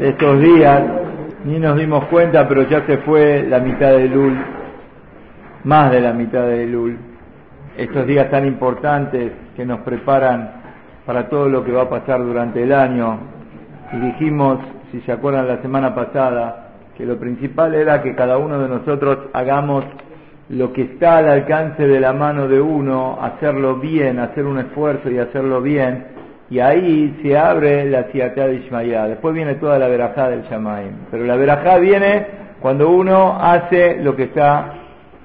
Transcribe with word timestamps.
estos 0.00 0.40
días, 0.40 0.82
ni 1.44 1.58
nos 1.58 1.78
dimos 1.78 2.04
cuenta, 2.06 2.46
pero 2.48 2.62
ya 2.62 2.84
se 2.86 2.98
fue 2.98 3.44
la 3.48 3.58
mitad 3.60 3.92
de 3.92 4.08
Lul, 4.08 4.36
más 5.64 5.90
de 5.90 6.00
la 6.00 6.12
mitad 6.12 6.46
de 6.46 6.66
Lul. 6.66 6.98
Estos 7.76 8.06
días 8.06 8.30
tan 8.30 8.46
importantes 8.46 9.32
que 9.54 9.64
nos 9.64 9.80
preparan 9.80 10.50
para 11.04 11.28
todo 11.28 11.48
lo 11.48 11.64
que 11.64 11.72
va 11.72 11.82
a 11.82 11.88
pasar 11.88 12.22
durante 12.22 12.62
el 12.62 12.72
año. 12.72 13.18
Y 13.92 13.96
dijimos, 13.98 14.58
si 14.90 15.00
se 15.02 15.12
acuerdan 15.12 15.48
la 15.48 15.62
semana 15.62 15.94
pasada, 15.94 16.70
que 16.96 17.06
lo 17.06 17.18
principal 17.18 17.74
era 17.74 18.02
que 18.02 18.14
cada 18.14 18.38
uno 18.38 18.58
de 18.58 18.68
nosotros 18.68 19.18
hagamos 19.32 19.84
lo 20.48 20.72
que 20.72 20.82
está 20.82 21.18
al 21.18 21.28
alcance 21.28 21.86
de 21.86 22.00
la 22.00 22.12
mano 22.12 22.48
de 22.48 22.60
uno, 22.60 23.18
hacerlo 23.20 23.76
bien, 23.76 24.18
hacer 24.18 24.44
un 24.44 24.58
esfuerzo 24.58 25.10
y 25.10 25.18
hacerlo 25.18 25.60
bien, 25.60 26.15
y 26.48 26.60
ahí 26.60 27.18
se 27.22 27.36
abre 27.36 27.88
la 27.90 28.04
Siatá 28.12 28.46
de 28.46 28.56
Ishmael. 28.56 29.08
Después 29.08 29.34
viene 29.34 29.56
toda 29.56 29.78
la 29.78 29.88
verajá 29.88 30.28
del 30.28 30.42
Shamaim. 30.42 30.92
Pero 31.10 31.24
la 31.24 31.36
verajá 31.36 31.78
viene 31.78 32.26
cuando 32.60 32.90
uno 32.90 33.36
hace 33.40 33.96
lo 34.02 34.14
que 34.14 34.24
está, 34.24 34.74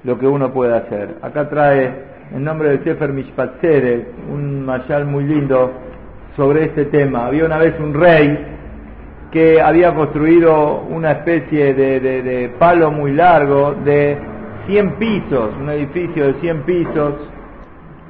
lo 0.04 0.18
que 0.18 0.26
uno 0.26 0.52
puede 0.52 0.76
hacer. 0.76 1.16
Acá 1.22 1.48
trae 1.48 1.90
en 2.34 2.42
nombre 2.42 2.70
del 2.70 2.84
Sefer 2.84 3.12
Mishpatzere 3.12 4.06
un 4.32 4.64
mayal 4.64 5.06
muy 5.06 5.24
lindo 5.24 5.70
sobre 6.36 6.64
este 6.64 6.86
tema. 6.86 7.26
Había 7.26 7.44
una 7.44 7.58
vez 7.58 7.78
un 7.78 7.94
rey 7.94 8.46
que 9.30 9.60
había 9.60 9.94
construido 9.94 10.80
una 10.90 11.12
especie 11.12 11.72
de, 11.72 12.00
de, 12.00 12.22
de 12.22 12.48
palo 12.58 12.90
muy 12.90 13.12
largo 13.12 13.74
de 13.84 14.18
100 14.66 14.90
pisos, 14.96 15.50
un 15.60 15.70
edificio 15.70 16.26
de 16.26 16.34
100 16.40 16.62
pisos, 16.62 17.14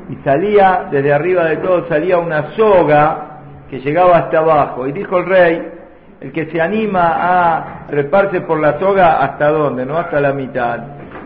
y 0.08 0.16
salía, 0.24 0.88
desde 0.90 1.12
arriba 1.12 1.44
de 1.44 1.56
todo, 1.58 1.86
salía 1.88 2.18
una 2.18 2.54
soga 2.56 3.38
que 3.70 3.80
llegaba 3.80 4.18
hasta 4.18 4.38
abajo. 4.38 4.86
Y 4.86 4.92
dijo 4.92 5.18
el 5.18 5.26
rey, 5.26 5.68
el 6.20 6.32
que 6.32 6.46
se 6.46 6.60
anima 6.60 7.14
a 7.16 7.86
treparse 7.88 8.42
por 8.42 8.60
la 8.60 8.78
soga, 8.78 9.18
¿hasta 9.22 9.48
dónde? 9.48 9.84
No 9.84 9.96
hasta 9.96 10.20
la 10.20 10.32
mitad, 10.32 10.78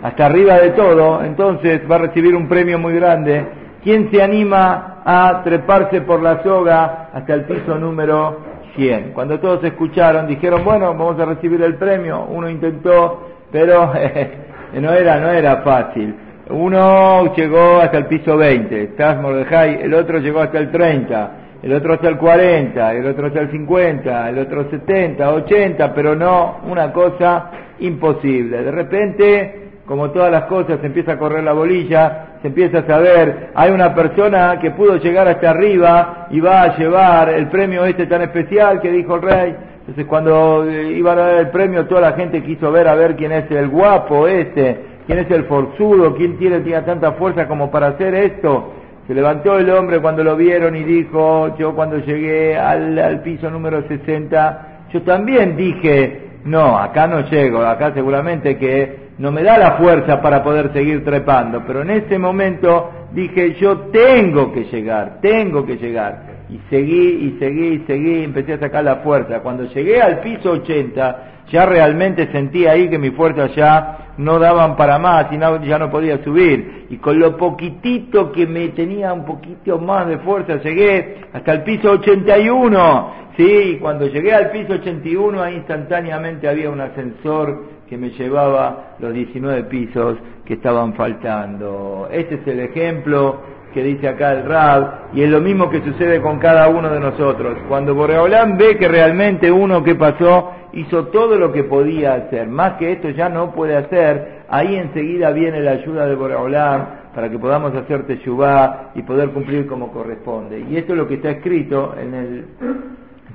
hasta 0.03 0.27
arriba 0.27 0.59
de 0.59 0.71
todo, 0.71 1.23
entonces 1.23 1.83
va 1.91 1.97
a 1.97 1.99
recibir 1.99 2.35
un 2.35 2.49
premio 2.49 2.79
muy 2.79 2.95
grande. 2.95 3.45
¿Quién 3.83 4.11
se 4.11 4.23
anima 4.23 5.03
a 5.05 5.43
treparse 5.45 6.01
por 6.01 6.23
la 6.23 6.43
soga 6.43 7.11
hasta 7.13 7.35
el 7.35 7.45
piso 7.45 7.77
número 7.79 8.39
100? 8.75 9.13
Cuando 9.13 9.39
todos 9.39 9.63
escucharon, 9.65 10.27
dijeron, 10.27 10.65
bueno, 10.65 10.87
vamos 10.95 11.19
a 11.21 11.25
recibir 11.25 11.63
el 11.63 11.77
premio. 11.77 12.25
Uno 12.25 12.49
intentó, 12.49 13.29
pero 13.53 13.93
no 14.81 14.93
era, 14.93 15.21
no 15.21 15.31
era 15.31 15.57
fácil. 15.59 16.26
Uno 16.49 17.35
llegó 17.35 17.81
hasta 17.81 17.99
el 17.99 18.07
piso 18.07 18.37
20, 18.37 18.83
estás 18.85 19.21
Mordejai, 19.21 19.83
el 19.83 19.93
otro 19.93 20.21
llegó 20.21 20.41
hasta 20.41 20.59
el 20.59 20.71
30, 20.71 21.31
el 21.61 21.73
otro 21.73 21.95
hasta 21.95 22.09
el 22.09 22.19
40, 22.19 22.95
el 22.95 23.07
otro 23.07 23.27
hasta 23.27 23.41
el 23.41 23.51
50, 23.51 24.29
el 24.29 24.39
otro 24.39 24.71
70, 24.71 25.29
80, 25.29 25.93
pero 25.93 26.15
no 26.15 26.61
una 26.69 26.93
cosa 26.93 27.51
imposible. 27.81 28.63
De 28.63 28.71
repente, 28.71 29.71
como 29.87 30.13
todas 30.13 30.31
las 30.31 30.45
cosas, 30.45 30.79
se 30.81 30.87
empieza 30.87 31.15
a 31.15 31.19
correr 31.19 31.43
la 31.43 31.53
bolilla, 31.53 32.39
se 32.43 32.47
empieza 32.47 32.79
a 32.79 32.87
saber, 32.87 33.51
hay 33.53 33.73
una 33.73 33.93
persona 33.93 34.61
que 34.61 34.71
pudo 34.71 34.99
llegar 34.99 35.27
hasta 35.27 35.51
arriba 35.51 36.29
y 36.31 36.39
va 36.39 36.63
a 36.63 36.77
llevar 36.77 37.29
el 37.31 37.49
premio 37.49 37.85
este 37.85 38.07
tan 38.07 38.23
especial 38.23 38.81
que 38.81 38.93
dijo 38.93 39.17
el 39.17 39.23
rey. 39.23 39.57
Entonces 39.81 40.07
cuando 40.07 40.65
eh, 40.65 40.93
iba 40.93 41.11
a 41.11 41.17
dar 41.17 41.35
el 41.39 41.49
premio, 41.49 41.87
toda 41.87 42.03
la 42.03 42.13
gente 42.13 42.41
quiso 42.45 42.71
ver 42.71 42.87
a 42.87 42.95
ver 42.95 43.17
quién 43.17 43.33
es 43.33 43.51
el 43.51 43.69
guapo 43.69 44.29
este 44.29 44.96
¿Quién 45.07 45.21
es 45.21 45.31
el 45.31 45.45
forzudo? 45.45 46.15
¿Quién 46.17 46.37
tiene, 46.37 46.61
tiene 46.61 46.83
tanta 46.83 47.13
fuerza 47.13 47.47
como 47.47 47.71
para 47.71 47.89
hacer 47.89 48.15
esto? 48.15 48.73
Se 49.07 49.15
levantó 49.15 49.57
el 49.57 49.71
hombre 49.71 50.01
cuando 50.01 50.25
lo 50.25 50.35
vieron 50.37 50.75
y 50.75 50.83
dijo, 50.83 51.57
yo 51.57 51.77
cuando 51.77 51.99
llegué 51.99 52.59
al, 52.59 53.21
piso 53.23 53.49
número 53.49 53.87
60, 53.87 54.89
yo 54.93 55.03
también 55.03 55.57
dije, 55.57 56.23
no, 56.45 56.77
acá 56.77 57.07
no 57.07 57.21
llego, 57.21 57.61
acá 57.61 57.93
seguramente 57.95 58.59
que 58.59 59.07
no 59.19 59.31
me 59.31 59.45
da 59.45 59.59
la 59.59 59.73
fuerza 59.73 60.21
para 60.21 60.43
poder 60.43 60.73
seguir 60.73 61.05
trepando, 61.05 61.63
pero 61.65 61.83
en 61.83 61.91
ese 61.91 62.19
momento 62.19 62.91
dije, 63.13 63.55
yo 63.55 63.79
tengo 63.93 64.53
que 64.53 64.65
llegar, 64.65 65.19
tengo 65.23 65.65
que 65.65 65.77
llegar. 65.77 66.26
Y 66.49 66.61
seguí, 66.71 67.09
y 67.27 67.37
seguí, 67.41 67.67
y 67.69 67.79
seguí, 67.87 68.25
empecé 68.25 68.55
a 68.55 68.59
sacar 68.61 68.85
la 68.85 68.97
fuerza. 68.97 69.41
Cuando 69.41 69.65
llegué 69.65 70.01
al 70.01 70.21
piso 70.21 70.53
80, 70.53 71.37
ya 71.51 71.67
realmente 71.67 72.29
sentí 72.33 72.67
ahí 72.67 72.89
que 72.89 72.99
mi 72.99 73.11
fuerza 73.11 73.47
ya 73.49 74.15
no 74.19 74.39
daban 74.39 74.77
para 74.77 74.99
más 74.99 75.27
y 75.33 75.39
ya 75.67 75.79
no 75.79 75.91
podía 75.91 76.23
subir. 76.23 76.87
Y 76.91 76.97
con 76.99 77.19
lo 77.19 77.37
poquitito 77.37 78.33
que 78.33 78.47
me 78.47 78.69
tenía 78.69 79.13
un 79.13 79.25
poquito 79.25 79.79
más 79.79 80.07
de 80.09 80.19
fuerza, 80.19 80.57
llegué 80.57 81.17
hasta 81.33 81.53
el 81.53 81.63
piso 81.63 81.93
81. 81.93 83.27
Sí, 83.37 83.73
y 83.75 83.77
cuando 83.79 84.07
llegué 84.07 84.33
al 84.33 84.51
piso 84.51 84.75
81, 84.75 85.43
ahí 85.43 85.57
instantáneamente 85.57 86.49
había 86.49 86.71
un 86.71 86.81
ascensor 86.81 87.77
que 87.89 87.97
me 87.97 88.11
llevaba 88.11 88.97
los 88.99 89.13
19 89.13 89.65
pisos 89.65 90.17
que 90.45 90.55
estaban 90.55 90.95
faltando. 90.95 92.09
Este 92.11 92.37
es 92.37 92.47
el 92.47 92.61
ejemplo 92.61 93.41
que 93.77 93.83
dice 93.83 94.09
acá 94.09 94.33
el 94.33 94.47
Rab, 94.47 95.11
y 95.13 95.21
es 95.21 95.29
lo 95.29 95.39
mismo 95.39 95.69
que 95.69 95.83
sucede 95.83 96.23
con 96.23 96.39
cada 96.39 96.67
uno 96.67 96.89
de 96.89 96.99
nosotros. 96.99 97.59
Cuando 97.69 97.95
Boreolán 97.95 98.57
ve 98.57 98.79
que 98.79 98.89
realmente 98.89 99.53
uno 99.53 99.85
que 99.85 99.95
pasó 99.95 100.51
hizo 100.73 101.09
todo 101.09 101.37
lo 101.37 101.53
que 101.53 101.63
podía 101.63 102.15
hacer, 102.15 102.49
más 102.49 102.79
que 102.79 102.93
esto 102.93 103.11
ya 103.11 103.29
no 103.29 103.53
puede 103.53 103.77
hacer, 103.77 104.45
ahí 104.49 104.77
enseguida 104.77 105.31
viene 105.31 105.61
la 105.61 105.73
ayuda 105.73 106.07
de 106.07 106.15
Boreolán 106.15 107.11
para 107.15 107.29
que 107.29 107.39
podamos 107.39 107.75
hacer 107.75 108.07
Teshuvah 108.07 108.93
y 108.95 109.03
poder 109.03 109.29
cumplir 109.29 109.67
como 109.67 109.93
corresponde. 109.93 110.59
Y 110.71 110.79
esto 110.79 110.95
es 110.95 110.99
lo 110.99 111.07
que 111.07 111.17
está 111.17 111.33
escrito 111.33 111.95
en 112.01 112.15
el 112.15 112.45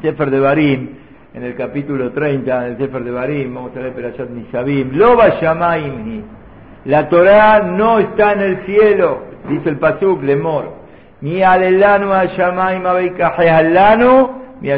Sefer 0.02 0.31
de 0.31 0.40
Barim, 0.40 0.90
en 1.35 1.44
el 1.44 1.53
capítulo 1.53 2.12
30 2.12 2.62
del 2.62 2.78
Sefer 2.79 3.03
de 3.03 3.12
Barim, 3.12 3.53
vamos 3.53 3.78
a 3.78 3.79
ver 3.79 3.94
Perashat 3.94 4.31
Nishabim, 4.31 4.94
Loba 4.94 5.40
Shamaimni, 5.40 6.23
la 6.85 7.08
Torah 7.09 7.59
no 7.62 8.00
está 8.00 8.34
en 8.34 8.40
el 8.40 8.66
cielo, 8.66 9.31
dice 9.50 9.69
el 9.69 9.78
Pasuk, 9.78 10.24
Lemor, 10.24 10.74
ni 11.22 11.41
alelanu 11.41 12.09
mi 14.62 14.69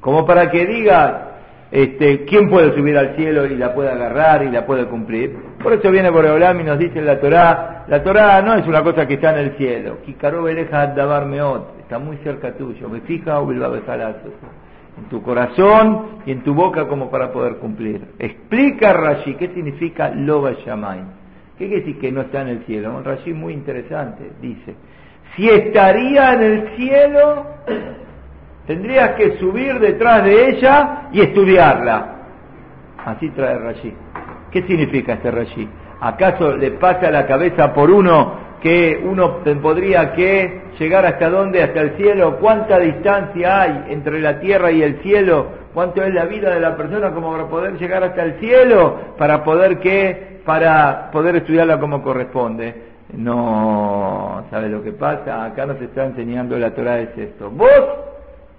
como 0.00 0.24
para 0.24 0.50
que 0.50 0.66
diga 0.66 1.28
este, 1.70 2.24
quién 2.24 2.48
puede 2.48 2.74
subir 2.74 2.96
al 2.96 3.14
cielo 3.14 3.44
y 3.46 3.56
la 3.56 3.74
puede 3.74 3.90
agarrar 3.90 4.42
y 4.42 4.50
la 4.50 4.64
puede 4.64 4.86
cumplir. 4.86 5.36
Por 5.62 5.72
eso 5.72 5.90
viene 5.90 6.10
Boreolam 6.10 6.60
y 6.60 6.64
nos 6.64 6.78
dice 6.78 7.02
la 7.02 7.20
Torá, 7.20 7.84
la 7.88 8.02
Torá 8.02 8.40
no 8.42 8.54
es 8.54 8.66
una 8.66 8.82
cosa 8.82 9.06
que 9.06 9.14
está 9.14 9.32
en 9.32 9.38
el 9.38 9.56
cielo. 9.56 9.98
Está 10.06 11.98
muy 11.98 12.16
cerca 12.18 12.52
tuyo. 12.52 12.88
Me 12.88 13.00
fija 13.02 13.40
o 13.40 13.52
en 13.52 15.04
tu 15.10 15.22
corazón 15.22 16.22
y 16.26 16.32
en 16.32 16.42
tu 16.42 16.54
boca 16.54 16.88
como 16.88 17.10
para 17.10 17.30
poder 17.32 17.56
cumplir. 17.56 18.02
Explica 18.18 18.92
Rashi 18.92 19.34
qué 19.34 19.48
significa 19.48 20.10
Loba 20.10 20.52
Shamay. 20.64 21.17
¿Qué 21.58 21.66
quiere 21.66 21.80
decir 21.80 21.98
que 21.98 22.12
no 22.12 22.20
está 22.20 22.42
en 22.42 22.48
el 22.48 22.64
cielo? 22.66 22.96
Un 22.96 23.04
Rashi 23.04 23.32
muy 23.32 23.52
interesante. 23.52 24.30
Dice, 24.40 24.76
si 25.34 25.48
estaría 25.48 26.34
en 26.34 26.42
el 26.42 26.76
cielo, 26.76 27.46
tendrías 28.66 29.16
que 29.16 29.38
subir 29.38 29.80
detrás 29.80 30.22
de 30.22 30.50
ella 30.50 31.08
y 31.12 31.20
estudiarla. 31.20 32.14
Así 33.04 33.28
trae 33.30 33.58
Rashi. 33.58 33.92
¿Qué 34.52 34.62
significa 34.68 35.14
este 35.14 35.32
Rashi? 35.32 35.68
¿Acaso 36.00 36.56
le 36.56 36.70
pasa 36.72 37.10
la 37.10 37.26
cabeza 37.26 37.74
por 37.74 37.90
uno 37.90 38.47
que 38.60 39.00
uno 39.04 39.38
podría 39.62 40.12
que 40.12 40.62
llegar 40.78 41.06
hasta 41.06 41.30
dónde? 41.30 41.62
Hasta 41.62 41.80
el 41.80 41.96
cielo. 41.96 42.38
¿Cuánta 42.40 42.78
distancia 42.78 43.62
hay 43.62 43.84
entre 43.90 44.20
la 44.20 44.40
tierra 44.40 44.70
y 44.70 44.82
el 44.82 45.00
cielo? 45.02 45.46
¿Cuánto 45.74 46.02
es 46.02 46.12
la 46.12 46.24
vida 46.24 46.52
de 46.52 46.60
la 46.60 46.76
persona 46.76 47.10
como 47.12 47.32
para 47.32 47.46
poder 47.46 47.78
llegar 47.78 48.02
hasta 48.02 48.22
el 48.22 48.40
cielo? 48.40 49.14
Para 49.16 49.44
poder 49.44 49.78
que, 49.78 50.40
para 50.44 51.10
poder 51.10 51.36
estudiarla 51.36 51.78
como 51.78 52.02
corresponde. 52.02 52.88
No, 53.14 54.44
¿sabe 54.50 54.68
lo 54.68 54.82
que 54.82 54.92
pasa? 54.92 55.44
Acá 55.44 55.66
nos 55.66 55.80
está 55.80 56.04
enseñando 56.04 56.58
la 56.58 56.74
Torah 56.74 57.00
es 57.00 57.16
esto. 57.16 57.50
Vos 57.50 57.68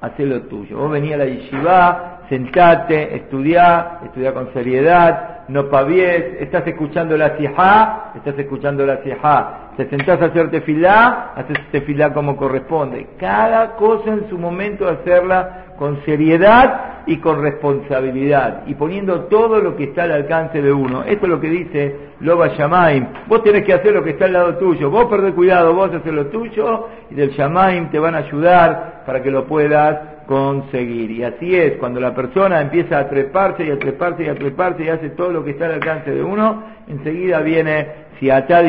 hacé 0.02 0.26
lo 0.26 0.42
tuyo. 0.44 0.78
Vos 0.78 0.92
venía 0.92 1.16
a 1.16 1.20
la 1.20 1.26
yeshiva, 1.26 2.22
sentate, 2.30 3.16
estudiá, 3.16 4.00
estudiá 4.06 4.34
con 4.34 4.52
seriedad, 4.54 5.48
no 5.50 5.70
pavies, 5.70 6.40
estás 6.40 6.66
escuchando 6.68 7.18
la 7.18 7.38
sijá, 7.38 8.14
estás 8.16 8.38
escuchando 8.38 8.86
la 8.86 9.04
sijá. 9.04 9.69
Te 9.80 9.88
sentás 9.88 10.22
a 10.22 10.26
hacer 10.26 10.52
tefilá, 10.52 11.32
haces 11.38 11.58
tefilá 11.72 12.12
como 12.12 12.36
corresponde. 12.36 13.08
Cada 13.18 13.78
cosa 13.78 14.12
en 14.12 14.30
su 14.30 14.38
momento 14.38 14.86
hacerla 14.86 15.68
con 15.78 16.04
seriedad 16.04 17.04
y 17.06 17.16
con 17.20 17.42
responsabilidad 17.42 18.64
y 18.68 18.74
poniendo 18.74 19.28
todo 19.28 19.62
lo 19.62 19.78
que 19.78 19.86
está 19.86 20.04
al 20.04 20.12
alcance 20.12 20.62
de 20.62 20.74
uno. 20.74 21.04
Esto 21.04 21.28
es 21.28 21.30
lo 21.30 21.40
que 21.40 21.50
dice 21.50 21.96
Loba 22.20 22.50
Shamaim. 22.50 23.08
Vos 23.28 23.42
tenés 23.42 23.64
que 23.64 23.72
hacer 23.72 23.94
lo 23.94 24.04
que 24.04 24.10
está 24.10 24.26
al 24.26 24.34
lado 24.34 24.58
tuyo. 24.58 24.90
Vos 24.90 25.06
perdés 25.06 25.34
cuidado, 25.34 25.74
vos 25.74 25.94
haces 25.94 26.12
lo 26.12 26.26
tuyo 26.26 26.90
y 27.10 27.16
del 27.16 27.30
Shamaim 27.30 27.90
te 27.90 28.00
van 28.00 28.16
a 28.16 28.18
ayudar 28.18 29.04
para 29.06 29.24
que 29.24 29.32
lo 29.32 29.46
puedas 29.46 29.98
conseguir. 30.28 31.10
Y 31.10 31.24
así 31.24 31.56
es, 31.56 31.78
cuando 31.78 32.02
la 32.02 32.14
persona 32.14 32.60
empieza 32.60 33.00
a 33.00 33.08
treparse 33.08 33.64
y 33.64 33.72
a 33.72 33.80
treparse 33.80 34.26
y 34.26 34.28
a 34.28 34.36
treparse 34.36 34.84
y 34.84 34.90
hace 34.90 35.12
todo 35.12 35.32
lo 35.32 35.44
que 35.46 35.52
está 35.52 35.68
al 35.68 35.76
alcance 35.76 36.12
de 36.12 36.22
uno, 36.22 36.64
enseguida 36.90 37.40
viene 37.40 38.09
si 38.20 38.30
Atad 38.30 38.66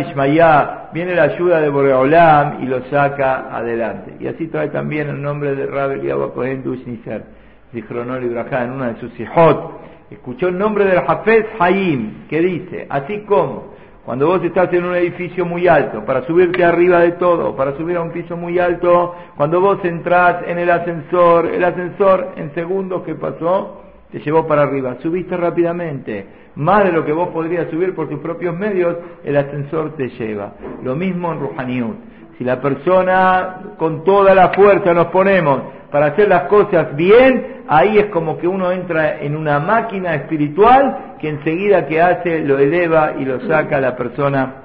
viene 0.92 1.14
la 1.14 1.24
ayuda 1.24 1.60
de 1.60 1.68
Boreolam 1.68 2.62
y 2.62 2.66
lo 2.66 2.84
saca 2.84 3.54
adelante. 3.54 4.14
Y 4.20 4.28
así 4.28 4.46
trae 4.46 4.68
también 4.68 5.08
el 5.08 5.20
nombre 5.20 5.56
de 5.56 5.66
Rabel 5.66 6.02
Yahuakohen 6.02 6.62
Dushniser. 6.62 7.24
Zichronol 7.72 8.24
Ibrahá, 8.24 8.64
en 8.64 8.72
una 8.72 8.92
de 8.92 9.00
sus 9.00 9.18
hijot, 9.18 9.80
escuchó 10.10 10.48
el 10.48 10.58
nombre 10.58 10.84
del 10.84 10.98
Hafez 10.98 11.46
Hayim, 11.58 12.26
que 12.28 12.40
dice, 12.40 12.86
así 12.88 13.20
como 13.20 13.70
cuando 14.04 14.26
vos 14.26 14.42
estás 14.42 14.72
en 14.72 14.84
un 14.84 14.94
edificio 14.96 15.44
muy 15.44 15.68
alto, 15.68 16.04
para 16.04 16.26
subirte 16.26 16.64
arriba 16.64 17.00
de 17.00 17.12
todo, 17.12 17.54
para 17.54 17.76
subir 17.76 17.96
a 17.96 18.02
un 18.02 18.10
piso 18.10 18.36
muy 18.36 18.58
alto, 18.58 19.14
cuando 19.36 19.60
vos 19.60 19.78
entrás 19.84 20.38
en 20.46 20.58
el 20.58 20.70
ascensor, 20.70 21.46
el 21.46 21.62
ascensor 21.62 22.32
en 22.36 22.52
segundos 22.54 23.02
que 23.02 23.14
pasó, 23.14 23.79
te 24.10 24.18
llevó 24.20 24.46
para 24.46 24.62
arriba, 24.62 24.96
subiste 25.00 25.36
rápidamente, 25.36 26.26
más 26.56 26.84
de 26.84 26.92
lo 26.92 27.04
que 27.04 27.12
vos 27.12 27.28
podrías 27.28 27.70
subir 27.70 27.94
por 27.94 28.08
tus 28.08 28.18
propios 28.20 28.56
medios, 28.56 28.96
el 29.24 29.36
ascensor 29.36 29.96
te 29.96 30.08
lleva. 30.08 30.54
Lo 30.82 30.96
mismo 30.96 31.32
en 31.32 31.40
Ruhaniut. 31.40 31.96
Si 32.36 32.44
la 32.44 32.60
persona 32.60 33.74
con 33.76 34.02
toda 34.02 34.34
la 34.34 34.48
fuerza 34.48 34.94
nos 34.94 35.06
ponemos 35.06 35.60
para 35.90 36.06
hacer 36.06 36.28
las 36.28 36.44
cosas 36.44 36.96
bien, 36.96 37.64
ahí 37.68 37.98
es 37.98 38.06
como 38.06 38.38
que 38.38 38.48
uno 38.48 38.72
entra 38.72 39.20
en 39.20 39.36
una 39.36 39.60
máquina 39.60 40.14
espiritual 40.14 41.16
que 41.20 41.28
enseguida 41.28 41.86
que 41.86 42.00
hace 42.00 42.40
lo 42.40 42.58
eleva 42.58 43.14
y 43.18 43.24
lo 43.24 43.40
saca 43.46 43.76
a 43.76 43.80
la 43.80 43.94
persona 43.94 44.62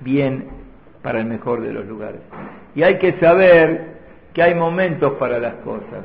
bien 0.00 0.48
para 1.02 1.20
el 1.20 1.26
mejor 1.26 1.60
de 1.60 1.72
los 1.72 1.86
lugares. 1.86 2.20
Y 2.74 2.82
hay 2.82 2.98
que 2.98 3.18
saber 3.20 3.94
que 4.32 4.42
hay 4.42 4.54
momentos 4.54 5.12
para 5.14 5.38
las 5.38 5.54
cosas. 5.56 6.04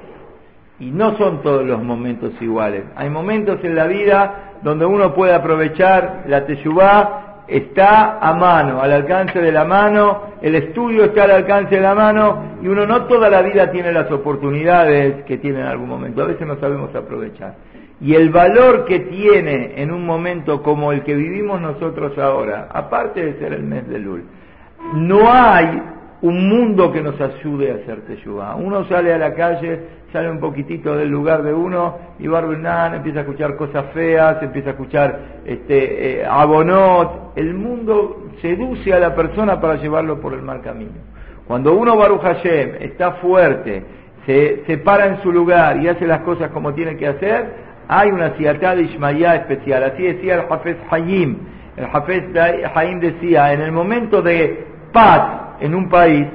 Y 0.80 0.92
no 0.92 1.18
son 1.18 1.42
todos 1.42 1.66
los 1.66 1.84
momentos 1.84 2.32
iguales. 2.42 2.86
Hay 2.96 3.10
momentos 3.10 3.60
en 3.64 3.76
la 3.76 3.86
vida 3.88 4.54
donde 4.62 4.86
uno 4.86 5.14
puede 5.14 5.34
aprovechar 5.34 6.24
la 6.28 6.46
teshuvá 6.46 7.30
está 7.50 8.20
a 8.20 8.34
mano, 8.34 8.80
al 8.82 8.92
alcance 8.92 9.40
de 9.42 9.52
la 9.52 9.66
mano, 9.66 10.36
el 10.42 10.56
estudio 10.56 11.06
está 11.06 11.24
al 11.24 11.32
alcance 11.32 11.76
de 11.76 11.82
la 11.82 11.96
mano 11.96 12.58
y 12.62 12.68
uno 12.68 12.86
no 12.86 13.06
toda 13.06 13.30
la 13.30 13.42
vida 13.42 13.72
tiene 13.72 13.92
las 13.92 14.10
oportunidades 14.12 15.24
que 15.26 15.38
tiene 15.38 15.62
en 15.62 15.66
algún 15.66 15.90
momento, 15.90 16.22
a 16.22 16.28
veces 16.28 16.46
no 16.46 16.60
sabemos 16.60 16.94
aprovechar. 16.96 17.56
Y 18.02 18.14
el 18.14 18.30
valor 18.30 18.86
que 18.86 19.00
tiene 19.00 19.82
en 19.82 19.92
un 19.92 20.06
momento 20.06 20.62
como 20.64 20.92
el 20.94 21.04
que 21.04 21.16
vivimos 21.16 21.60
nosotros 21.60 22.18
ahora, 22.18 22.70
aparte 22.72 23.26
de 23.26 23.40
ser 23.40 23.54
el 23.54 23.64
mes 23.64 23.88
de 23.90 24.00
Lul, 24.00 24.24
no 24.94 25.32
hay 25.32 25.82
un 26.22 26.50
mundo 26.50 26.92
que 26.92 27.02
nos 27.02 27.20
ayude 27.20 27.72
a 27.72 27.76
hacer 27.76 28.02
teshuvah. 28.02 28.56
Uno 28.56 28.86
sale 28.86 29.14
a 29.14 29.18
la 29.18 29.34
calle, 29.34 29.80
sale 30.12 30.30
un 30.30 30.40
poquitito 30.40 30.96
del 30.96 31.10
lugar 31.10 31.44
de 31.44 31.54
uno 31.54 31.98
y 32.20 32.28
Barbenán 32.28 32.96
empieza 32.96 33.20
a 33.20 33.22
escuchar 33.22 33.56
cosas 33.56 33.86
feas, 33.94 34.42
empieza 34.44 34.70
a 34.70 34.72
escuchar 34.72 35.20
este, 35.46 36.22
eh, 36.22 36.26
abonot. 36.26 37.38
El 37.38 37.54
mundo 37.54 38.32
seduce 38.42 38.94
a 38.94 39.00
la 39.00 39.16
persona 39.16 39.62
para 39.62 39.76
llevarlo 39.76 40.20
por 40.20 40.34
el 40.34 40.42
mal 40.42 40.62
camino. 40.62 40.92
Cuando 41.48 41.74
uno, 41.74 41.96
Baruch 41.96 42.22
Hashem, 42.22 42.76
está 42.82 43.14
fuerte, 43.14 43.84
se, 44.26 44.78
para 44.84 45.08
en 45.08 45.22
su 45.24 45.32
lugar 45.32 45.78
y 45.78 45.88
hace 45.88 46.06
las 46.06 46.20
cosas 46.20 46.52
como 46.52 46.74
tiene 46.74 46.98
que 46.98 47.08
hacer, 47.08 47.70
hay 47.88 48.12
una 48.12 48.36
siatá 48.38 48.76
de 48.76 48.84
especial. 48.84 49.84
Así 49.84 50.04
decía 50.04 50.36
el 50.36 50.42
Hafez 50.50 50.78
Hayim. 50.92 51.38
El 51.76 51.86
Hafez 51.92 52.26
Hayim 52.76 53.00
decía, 53.00 53.54
en 53.54 53.62
el 53.62 53.72
momento 53.72 54.22
de 54.22 54.66
paz, 54.92 55.49
en 55.60 55.76
un 55.76 55.90
país, 55.90 56.28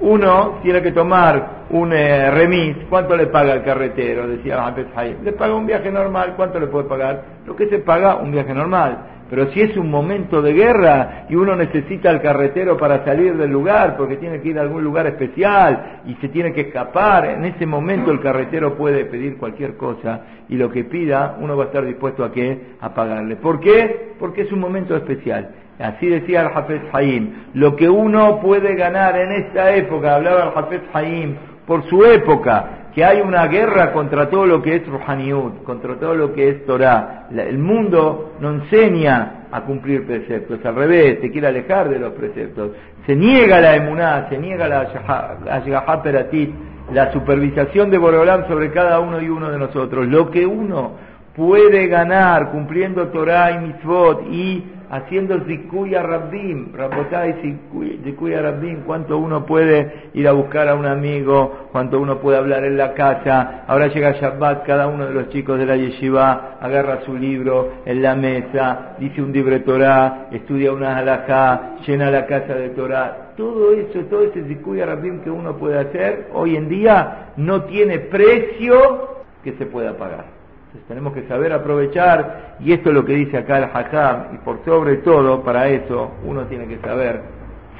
uno 0.00 0.58
tiene 0.62 0.82
que 0.82 0.92
tomar 0.92 1.62
un 1.70 1.92
eh, 1.92 2.30
remis, 2.30 2.76
¿cuánto 2.90 3.16
le 3.16 3.26
paga 3.28 3.54
el 3.54 3.62
carretero? 3.62 4.26
Decía 4.26 4.66
Hafez 4.66 4.88
Le 5.22 5.32
paga 5.32 5.54
un 5.54 5.66
viaje 5.66 5.90
normal, 5.90 6.34
¿cuánto 6.36 6.58
le 6.58 6.66
puede 6.66 6.88
pagar? 6.88 7.22
Lo 7.46 7.54
que 7.56 7.68
se 7.68 7.78
paga 7.78 8.16
un 8.16 8.32
viaje 8.32 8.52
normal. 8.52 8.98
Pero 9.30 9.46
si 9.52 9.62
es 9.62 9.74
un 9.78 9.90
momento 9.90 10.42
de 10.42 10.52
guerra 10.52 11.24
y 11.30 11.36
uno 11.36 11.56
necesita 11.56 12.10
al 12.10 12.20
carretero 12.20 12.76
para 12.76 13.02
salir 13.02 13.34
del 13.34 13.50
lugar 13.50 13.96
porque 13.96 14.18
tiene 14.18 14.42
que 14.42 14.50
ir 14.50 14.58
a 14.58 14.60
algún 14.60 14.84
lugar 14.84 15.06
especial 15.06 16.02
y 16.04 16.14
se 16.16 16.28
tiene 16.28 16.52
que 16.52 16.60
escapar, 16.62 17.24
en 17.24 17.46
ese 17.46 17.64
momento 17.64 18.10
el 18.10 18.20
carretero 18.20 18.76
puede 18.76 19.06
pedir 19.06 19.38
cualquier 19.38 19.78
cosa 19.78 20.20
y 20.50 20.56
lo 20.56 20.70
que 20.70 20.84
pida 20.84 21.38
uno 21.40 21.56
va 21.56 21.64
a 21.64 21.66
estar 21.68 21.86
dispuesto 21.86 22.24
a? 22.24 22.32
A 22.80 22.92
pagarle. 22.92 23.36
¿Por 23.36 23.58
qué? 23.60 24.12
Porque 24.18 24.42
es 24.42 24.52
un 24.52 24.60
momento 24.60 24.94
especial. 24.94 25.48
Así 25.78 26.06
decía 26.06 26.42
el 26.42 26.46
Hafez 26.48 26.82
Haim. 26.92 27.32
Lo 27.54 27.76
que 27.76 27.88
uno 27.88 28.40
puede 28.40 28.74
ganar 28.74 29.16
en 29.18 29.32
esta 29.32 29.74
época, 29.74 30.16
hablaba 30.16 30.44
el 30.44 30.58
Hafez 30.58 30.82
Haim, 30.92 31.36
por 31.66 31.84
su 31.88 32.04
época, 32.04 32.82
que 32.94 33.04
hay 33.04 33.20
una 33.20 33.46
guerra 33.46 33.92
contra 33.92 34.28
todo 34.28 34.46
lo 34.46 34.62
que 34.62 34.76
es 34.76 34.86
Ruhaniut, 34.86 35.62
contra 35.62 35.96
todo 35.96 36.14
lo 36.14 36.32
que 36.34 36.48
es 36.48 36.66
Torah. 36.66 37.28
El 37.30 37.58
mundo 37.58 38.34
no 38.40 38.50
enseña 38.50 39.46
a 39.50 39.62
cumplir 39.62 40.06
preceptos, 40.06 40.64
al 40.64 40.74
revés, 40.74 41.18
se 41.20 41.30
quiere 41.30 41.48
alejar 41.48 41.88
de 41.88 41.98
los 41.98 42.12
preceptos. 42.12 42.72
Se 43.06 43.16
niega 43.16 43.60
la 43.60 43.76
emuná, 43.76 44.26
se 44.28 44.38
niega 44.38 44.68
la 44.68 46.02
Peratit, 46.02 46.50
la 46.92 47.12
supervisación 47.12 47.90
de 47.90 47.98
Boreolam 47.98 48.46
sobre 48.48 48.70
cada 48.70 49.00
uno 49.00 49.20
y 49.20 49.28
uno 49.28 49.50
de 49.50 49.58
nosotros. 49.58 50.06
Lo 50.06 50.30
que 50.30 50.44
uno 50.44 50.92
puede 51.34 51.86
ganar 51.86 52.50
cumpliendo 52.50 53.08
Torah 53.08 53.52
y 53.52 53.58
Mitzvot 53.58 54.26
y 54.30 54.64
haciendo 54.92 55.40
Zikuya 55.46 56.02
Rabbim, 56.02 56.74
Rabotai 56.74 57.56
Zikuya 58.04 58.42
Rabbim, 58.42 58.82
cuánto 58.84 59.16
uno 59.16 59.46
puede 59.46 60.10
ir 60.12 60.28
a 60.28 60.32
buscar 60.32 60.68
a 60.68 60.74
un 60.74 60.84
amigo, 60.84 61.68
cuánto 61.72 61.98
uno 61.98 62.18
puede 62.18 62.36
hablar 62.36 62.64
en 62.64 62.76
la 62.76 62.92
casa. 62.92 63.64
Ahora 63.66 63.86
llega 63.86 64.12
Shabbat, 64.12 64.66
cada 64.66 64.88
uno 64.88 65.06
de 65.06 65.14
los 65.14 65.30
chicos 65.30 65.58
de 65.58 65.64
la 65.64 65.76
yeshiva 65.76 66.58
agarra 66.60 67.00
su 67.06 67.16
libro 67.16 67.70
en 67.86 68.02
la 68.02 68.14
mesa, 68.14 68.96
dice 68.98 69.22
un 69.22 69.32
libre 69.32 69.60
Torah, 69.60 70.28
estudia 70.30 70.72
una 70.72 70.98
halajá, 70.98 71.76
llena 71.86 72.10
la 72.10 72.26
casa 72.26 72.54
de 72.54 72.68
Torah. 72.68 73.32
Todo 73.34 73.72
eso, 73.72 73.98
todo 74.10 74.24
ese 74.24 74.42
Zikuya 74.42 74.84
Rabbim 74.84 75.20
que 75.20 75.30
uno 75.30 75.56
puede 75.56 75.78
hacer, 75.78 76.28
hoy 76.34 76.54
en 76.54 76.68
día 76.68 77.32
no 77.38 77.62
tiene 77.64 77.98
precio 77.98 79.22
que 79.42 79.52
se 79.52 79.64
pueda 79.64 79.96
pagar. 79.96 80.41
Entonces 80.72 80.88
tenemos 80.88 81.12
que 81.12 81.28
saber 81.28 81.52
aprovechar, 81.52 82.56
y 82.60 82.72
esto 82.72 82.88
es 82.88 82.94
lo 82.94 83.04
que 83.04 83.12
dice 83.12 83.36
acá 83.36 83.58
el 83.58 83.64
Hakam, 83.64 84.34
y 84.34 84.38
por 84.38 84.64
sobre 84.64 84.96
todo, 84.98 85.42
para 85.42 85.68
eso, 85.68 86.12
uno 86.24 86.46
tiene 86.46 86.66
que 86.66 86.78
saber, 86.78 87.20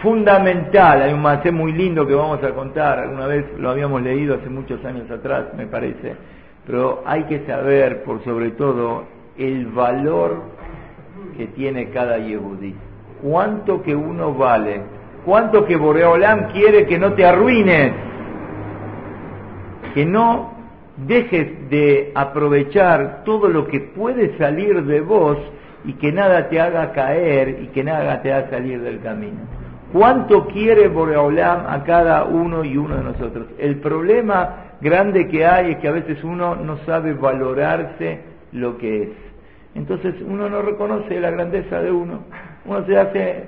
fundamental, 0.02 1.00
hay 1.00 1.14
un 1.14 1.22
macé 1.22 1.50
muy 1.50 1.72
lindo 1.72 2.06
que 2.06 2.14
vamos 2.14 2.44
a 2.44 2.50
contar, 2.50 2.98
alguna 2.98 3.26
vez 3.26 3.46
lo 3.58 3.70
habíamos 3.70 4.02
leído 4.02 4.34
hace 4.34 4.50
muchos 4.50 4.84
años 4.84 5.10
atrás, 5.10 5.54
me 5.56 5.66
parece, 5.66 6.16
pero 6.66 7.02
hay 7.06 7.22
que 7.24 7.46
saber, 7.46 8.02
por 8.02 8.22
sobre 8.24 8.50
todo, 8.50 9.04
el 9.38 9.68
valor 9.68 10.42
que 11.38 11.46
tiene 11.46 11.88
cada 11.92 12.18
Yehudi. 12.18 12.74
Cuánto 13.22 13.82
que 13.82 13.96
uno 13.96 14.34
vale, 14.34 14.82
cuánto 15.24 15.64
que 15.64 15.76
Boreolam 15.76 16.52
quiere 16.52 16.84
que 16.84 16.98
no 16.98 17.14
te 17.14 17.24
arruines, 17.24 17.94
que 19.94 20.04
no 20.04 20.61
dejes 21.06 21.68
de 21.70 22.12
aprovechar 22.14 23.22
todo 23.24 23.48
lo 23.48 23.66
que 23.66 23.80
puede 23.80 24.36
salir 24.38 24.84
de 24.84 25.00
vos 25.00 25.38
y 25.84 25.94
que 25.94 26.12
nada 26.12 26.48
te 26.48 26.60
haga 26.60 26.92
caer 26.92 27.60
y 27.62 27.66
que 27.68 27.82
nada 27.82 28.22
te 28.22 28.32
haga 28.32 28.50
salir 28.50 28.80
del 28.82 29.00
camino. 29.00 29.40
¿Cuánto 29.92 30.46
quiere 30.46 30.88
Boreolam 30.88 31.66
a 31.66 31.84
cada 31.84 32.24
uno 32.24 32.64
y 32.64 32.76
uno 32.76 32.96
de 32.96 33.04
nosotros? 33.04 33.46
El 33.58 33.76
problema 33.80 34.76
grande 34.80 35.28
que 35.28 35.44
hay 35.44 35.72
es 35.72 35.78
que 35.78 35.88
a 35.88 35.92
veces 35.92 36.24
uno 36.24 36.56
no 36.56 36.78
sabe 36.78 37.12
valorarse 37.12 38.20
lo 38.52 38.78
que 38.78 39.02
es. 39.02 39.10
Entonces 39.74 40.14
uno 40.26 40.48
no 40.48 40.62
reconoce 40.62 41.20
la 41.20 41.30
grandeza 41.30 41.80
de 41.80 41.90
uno. 41.90 42.20
Uno 42.64 42.84
se 42.86 42.96
hace, 42.96 43.44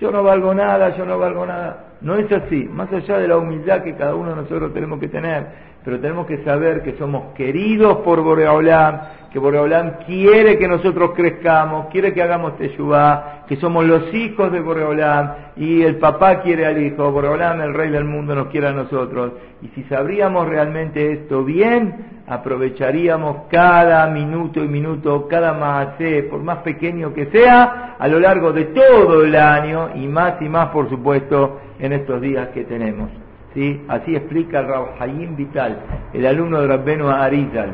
yo 0.00 0.10
no 0.10 0.22
valgo 0.22 0.54
nada, 0.54 0.96
yo 0.96 1.04
no 1.04 1.18
valgo 1.18 1.44
nada. 1.44 1.87
No 2.00 2.14
es 2.14 2.30
así, 2.30 2.68
más 2.72 2.92
allá 2.92 3.18
de 3.18 3.28
la 3.28 3.36
humildad 3.36 3.82
que 3.82 3.96
cada 3.96 4.14
uno 4.14 4.30
de 4.30 4.36
nosotros 4.36 4.72
tenemos 4.72 5.00
que 5.00 5.08
tener 5.08 5.68
pero 5.88 6.00
tenemos 6.00 6.26
que 6.26 6.44
saber 6.44 6.82
que 6.82 6.98
somos 6.98 7.32
queridos 7.34 7.98
por 7.98 8.20
Boreolam, 8.20 9.00
que 9.32 9.38
Boreolam 9.38 10.04
quiere 10.04 10.58
que 10.58 10.68
nosotros 10.68 11.12
crezcamos, 11.16 11.86
quiere 11.86 12.12
que 12.12 12.20
hagamos 12.20 12.58
Teshuvah, 12.58 13.46
que 13.48 13.56
somos 13.56 13.86
los 13.86 14.12
hijos 14.12 14.52
de 14.52 14.60
Boreolam 14.60 15.30
y 15.56 15.82
el 15.82 15.96
papá 15.96 16.42
quiere 16.42 16.66
al 16.66 16.82
hijo, 16.82 17.10
Boreolam, 17.10 17.62
el 17.62 17.72
rey 17.72 17.90
del 17.90 18.04
mundo, 18.04 18.34
nos 18.34 18.48
quiere 18.48 18.68
a 18.68 18.72
nosotros. 18.72 19.32
Y 19.62 19.68
si 19.68 19.84
sabríamos 19.84 20.46
realmente 20.46 21.10
esto 21.10 21.42
bien, 21.42 22.22
aprovecharíamos 22.26 23.44
cada 23.50 24.08
minuto 24.08 24.62
y 24.62 24.68
minuto, 24.68 25.26
cada 25.26 25.54
maasé, 25.54 26.24
por 26.24 26.42
más 26.42 26.58
pequeño 26.58 27.14
que 27.14 27.26
sea, 27.26 27.96
a 27.98 28.08
lo 28.08 28.20
largo 28.20 28.52
de 28.52 28.64
todo 28.66 29.24
el 29.24 29.34
año 29.34 29.90
y 29.94 30.06
más 30.06 30.34
y 30.42 30.50
más, 30.50 30.68
por 30.68 30.90
supuesto, 30.90 31.60
en 31.78 31.92
estos 31.92 32.20
días 32.20 32.48
que 32.48 32.64
tenemos. 32.64 33.10
¿sí? 33.54 33.80
Así 33.88 34.14
explica 34.16 34.66
Hayim 34.98 35.36
Vital, 35.36 35.78
el 36.12 36.26
alumno 36.26 36.60
de 36.60 36.66
Rabbenu 36.68 37.08
Arizal. 37.08 37.70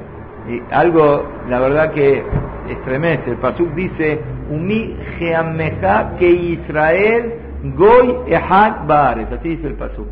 Y 0.49 0.63
algo, 0.71 1.27
la 1.49 1.61
verdad 1.61 1.93
que 1.93 2.23
estremece. 2.69 3.31
El 3.31 3.37
Pasuk 3.39 3.75
dice, 3.75 4.21
Umi 4.51 4.97
Geameja 5.19 6.17
que 6.19 6.29
Israel 6.29 7.35
Goy 7.77 8.15
Ehad 8.27 8.87
Baares. 8.87 9.33
Así 9.33 9.51
dice 9.51 9.69
el 9.69 9.75
Pasuk. 9.75 10.07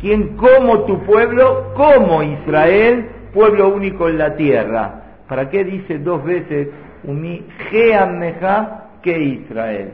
Quien 0.00 0.36
como 0.36 0.84
tu 0.84 1.02
pueblo, 1.02 1.72
como 1.74 2.22
Israel, 2.22 3.08
pueblo 3.32 3.68
único 3.68 4.08
en 4.08 4.18
la 4.18 4.36
tierra. 4.36 5.02
¿Para 5.28 5.48
qué 5.50 5.64
dice 5.64 5.98
dos 5.98 6.24
veces 6.24 6.68
Umi 7.04 7.44
Geameja 7.70 8.90
que 9.02 9.18
Israel? 9.18 9.92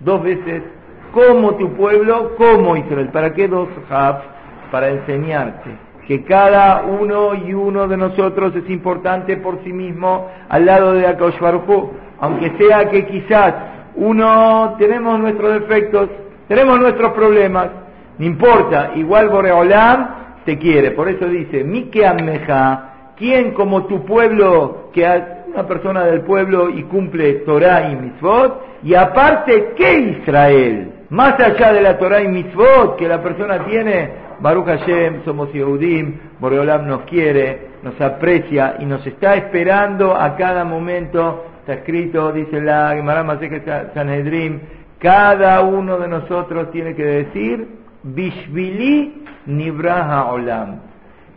Dos 0.00 0.22
veces 0.22 0.62
como 1.12 1.54
tu 1.56 1.72
pueblo, 1.74 2.34
como 2.36 2.76
Israel. 2.76 3.10
¿Para 3.12 3.32
qué 3.32 3.46
dos 3.46 3.68
Haf? 3.88 4.32
para 4.72 4.88
enseñarte 4.88 5.70
que 6.08 6.24
cada 6.24 6.82
uno 6.82 7.34
y 7.34 7.52
uno 7.52 7.86
de 7.86 7.96
nosotros 7.96 8.56
es 8.56 8.68
importante 8.70 9.36
por 9.36 9.62
sí 9.62 9.72
mismo 9.72 10.28
al 10.48 10.64
lado 10.66 10.94
de 10.94 11.06
Akadosh 11.06 11.36
aunque 12.18 12.56
sea 12.58 12.88
que 12.88 13.06
quizás 13.06 13.54
uno 13.94 14.74
tenemos 14.78 15.20
nuestros 15.20 15.60
defectos, 15.60 16.08
tenemos 16.48 16.80
nuestros 16.80 17.12
problemas, 17.12 17.68
no 18.18 18.24
importa, 18.24 18.92
igual 18.96 19.28
Boreolam 19.28 20.08
te 20.44 20.58
quiere, 20.58 20.92
por 20.92 21.08
eso 21.08 21.26
dice, 21.26 21.62
Mike 21.62 22.06
Ameja, 22.06 23.12
¿quién 23.16 23.52
como 23.52 23.84
tu 23.84 24.04
pueblo, 24.04 24.88
que 24.92 25.04
es 25.04 25.22
una 25.52 25.66
persona 25.66 26.04
del 26.04 26.22
pueblo 26.22 26.70
y 26.70 26.82
cumple 26.84 27.34
Torah 27.44 27.90
y 27.90 27.96
Mitzvot, 27.96 28.62
y 28.82 28.94
aparte, 28.94 29.74
¿qué 29.76 29.98
Israel? 29.98 30.91
Más 31.12 31.38
allá 31.38 31.74
de 31.74 31.82
la 31.82 31.98
Torah 31.98 32.22
y 32.22 32.28
Mitzvot 32.28 32.96
que 32.96 33.06
la 33.06 33.22
persona 33.22 33.66
tiene, 33.66 34.12
Baruch 34.40 34.64
Hashem, 34.64 35.22
somos 35.26 35.52
Yehudim, 35.52 36.38
Boreolam 36.40 36.86
nos 36.86 37.02
quiere, 37.02 37.68
nos 37.82 38.00
aprecia 38.00 38.76
y 38.78 38.86
nos 38.86 39.06
está 39.06 39.34
esperando 39.34 40.16
a 40.16 40.34
cada 40.36 40.64
momento. 40.64 41.44
Está 41.60 41.74
escrito, 41.74 42.32
dice 42.32 42.62
la 42.62 42.94
Gemara 42.94 43.26
Sanhedrin, 43.92 44.62
cada 44.98 45.60
uno 45.60 45.98
de 45.98 46.08
nosotros 46.08 46.70
tiene 46.70 46.94
que 46.94 47.04
decir, 47.04 47.68
Bishvili 48.04 49.22
Nibraha 49.44 50.32
Olam. 50.32 50.80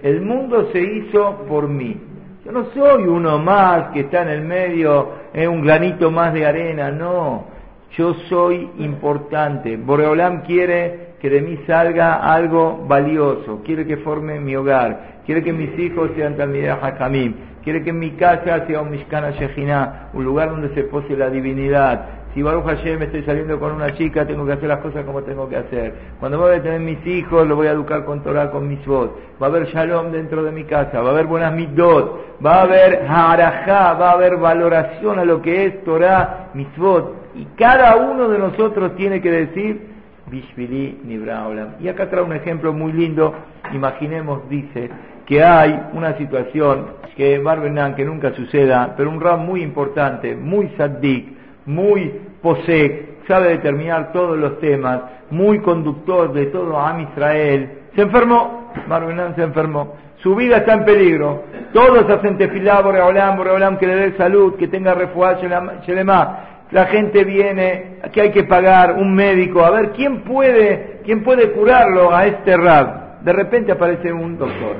El 0.01 0.21
mundo 0.21 0.69
se 0.71 0.79
hizo 0.79 1.45
por 1.49 1.67
mí. 1.67 1.97
Yo 2.45 2.53
no 2.53 2.67
soy 2.73 3.03
uno 3.07 3.39
más 3.39 3.89
que 3.91 4.01
está 4.01 4.21
en 4.21 4.29
el 4.29 4.41
medio, 4.41 5.15
es 5.33 5.45
un 5.49 5.61
granito 5.65 6.11
más 6.11 6.33
de 6.33 6.45
arena, 6.45 6.91
no. 6.91 7.54
Yo 7.97 8.13
soy 8.29 8.69
importante. 8.79 9.77
Boreolam 9.77 10.41
quiere 10.41 11.15
que 11.21 11.29
de 11.29 11.41
mí 11.41 11.57
salga 11.65 12.15
algo 12.15 12.85
valioso, 12.87 13.61
quiere 13.63 13.85
que 13.85 13.97
forme 13.97 14.39
mi 14.39 14.55
hogar, 14.55 15.21
quiere 15.25 15.41
que 15.41 15.53
mis 15.53 15.77
hijos 15.79 16.11
sean 16.15 16.35
también 16.35 16.71
Hakamim, 16.81 17.33
quiere 17.63 17.83
que 17.83 17.93
mi 17.93 18.11
casa 18.11 18.65
sea 18.67 18.81
un 18.81 18.91
Mishkana 18.91 19.31
Shejina, 19.31 20.09
un 20.13 20.25
lugar 20.25 20.49
donde 20.49 20.73
se 20.75 20.83
pose 20.83 21.15
la 21.15 21.29
divinidad. 21.29 22.05
Si 22.35 22.43
Baruch 22.43 22.65
Hashem 22.65 23.01
estoy 23.01 23.23
saliendo 23.23 23.57
con 23.57 23.71
una 23.71 23.93
chica, 23.95 24.27
tengo 24.27 24.45
que 24.45 24.51
hacer 24.51 24.67
las 24.67 24.79
cosas 24.79 25.05
como 25.05 25.23
tengo 25.23 25.47
que 25.47 25.55
hacer. 25.55 25.93
Cuando 26.19 26.37
voy 26.37 26.55
a 26.55 26.61
tener 26.61 26.81
mis 26.81 27.07
hijos, 27.07 27.47
los 27.47 27.55
voy 27.55 27.67
a 27.67 27.71
educar 27.71 28.03
con 28.03 28.21
Torah, 28.23 28.51
con 28.51 28.67
mis 28.67 28.85
voz. 28.85 29.11
Va 29.41 29.47
a 29.47 29.49
haber 29.49 29.67
shalom 29.67 30.11
dentro 30.11 30.43
de 30.43 30.51
mi 30.51 30.65
casa, 30.65 30.99
va 30.99 31.11
a 31.11 31.11
haber 31.13 31.27
buenas 31.27 31.53
mitzvot, 31.53 32.41
va 32.45 32.55
a 32.55 32.61
haber 32.63 33.05
harajá, 33.07 33.93
va 33.93 34.09
a 34.09 34.13
haber 34.15 34.35
valoración 34.35 35.17
a 35.17 35.23
lo 35.23 35.41
que 35.41 35.65
es 35.65 35.83
Torah, 35.85 36.49
mitzvot. 36.53 37.31
Y 37.35 37.45
cada 37.57 37.95
uno 37.95 38.27
de 38.27 38.37
nosotros 38.37 38.97
tiene 38.97 39.21
que 39.21 39.31
decir, 39.31 39.95
Bishvili 40.27 40.99
Nibra 41.05 41.47
Y 41.79 41.87
acá 41.87 42.09
trae 42.09 42.21
un 42.21 42.33
ejemplo 42.33 42.73
muy 42.73 42.91
lindo. 42.91 43.33
Imaginemos, 43.73 44.49
dice, 44.49 44.89
que 45.25 45.41
hay 45.41 45.79
una 45.93 46.17
situación 46.17 46.87
que 47.15 47.39
Barbenan, 47.39 47.95
que 47.95 48.03
nunca 48.03 48.33
suceda, 48.33 48.93
pero 48.97 49.09
un 49.09 49.21
Ram 49.21 49.45
muy 49.45 49.61
importante, 49.61 50.35
muy 50.35 50.67
saddik, 50.77 51.34
muy 51.65 52.13
posek, 52.41 53.25
sabe 53.27 53.49
determinar 53.49 54.11
todos 54.11 54.37
los 54.37 54.59
temas, 54.59 55.01
muy 55.31 55.59
conductor 55.59 56.31
de 56.33 56.47
todo 56.47 56.79
Am 56.79 57.01
Israel, 57.01 57.69
se 57.95 58.01
enfermó, 58.01 58.71
Barbenan 58.87 59.35
se 59.35 59.43
enfermó. 59.43 59.93
Su 60.17 60.35
vida 60.35 60.57
está 60.57 60.73
en 60.73 60.85
peligro. 60.85 61.43
Todos 61.73 62.09
hacen 62.09 62.37
tefilá, 62.37 62.81
Boreolam, 62.81 63.37
Boreolam, 63.37 63.77
que 63.77 63.87
le 63.87 63.95
dé 63.95 64.17
salud, 64.17 64.55
que 64.55 64.67
tenga 64.67 64.93
refuerzo, 64.93 65.45
Shelema 65.85 66.55
la 66.71 66.85
gente 66.87 67.23
viene, 67.23 67.99
que 68.11 68.21
hay 68.21 68.31
que 68.31 68.43
pagar 68.43 68.93
un 68.93 69.13
médico, 69.13 69.63
a 69.63 69.69
ver 69.69 69.91
quién 69.91 70.21
puede, 70.21 71.01
quién 71.05 71.23
puede 71.23 71.51
curarlo 71.51 72.13
a 72.13 72.25
este 72.25 72.57
rab. 72.57 73.21
De 73.21 73.33
repente 73.33 73.71
aparece 73.71 74.11
un 74.11 74.37
doctor, 74.37 74.75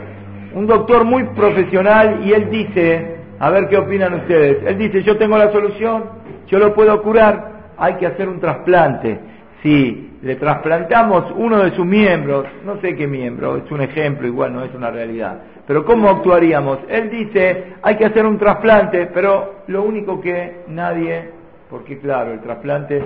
un 0.54 0.68
doctor 0.68 1.04
muy 1.06 1.24
profesional 1.26 2.22
y 2.26 2.34
él 2.34 2.50
dice, 2.50 3.15
a 3.40 3.50
ver 3.50 3.68
qué 3.68 3.78
opinan 3.78 4.14
ustedes, 4.14 4.64
él 4.66 4.78
dice, 4.78 5.04
yo 5.04 5.18
tengo 5.18 5.38
la 5.38 5.52
solución, 5.52 6.04
yo 6.48 6.60
lo 6.60 6.74
puedo 6.74 7.02
curar, 7.02 7.72
hay 7.78 7.96
que 7.96 8.08
hacer 8.08 8.30
un 8.30 8.40
trasplante. 8.40 9.20
Si 9.62 10.18
le 10.22 10.36
trasplantamos 10.36 11.32
uno 11.36 11.64
de 11.64 11.72
sus 11.72 11.86
miembros, 11.86 12.46
no 12.66 12.80
sé 12.82 12.96
qué 12.96 13.08
miembro, 13.08 13.58
es 13.58 13.72
un 13.72 13.82
ejemplo, 13.82 14.28
igual 14.28 14.54
no 14.54 14.64
es 14.64 14.74
una 14.74 14.92
realidad, 14.92 15.40
pero 15.68 15.84
¿cómo 15.86 16.10
actuaríamos? 16.10 16.80
Él 16.88 17.10
dice, 17.10 17.74
hay 17.82 17.96
que 17.96 18.06
hacer 18.06 18.26
un 18.26 18.38
trasplante, 18.38 19.08
pero 19.14 19.64
lo 19.68 19.84
único 19.84 20.22
que 20.22 20.64
nadie 20.68 21.36
porque 21.70 21.98
claro, 21.98 22.32
el 22.32 22.42
trasplante, 22.42 23.04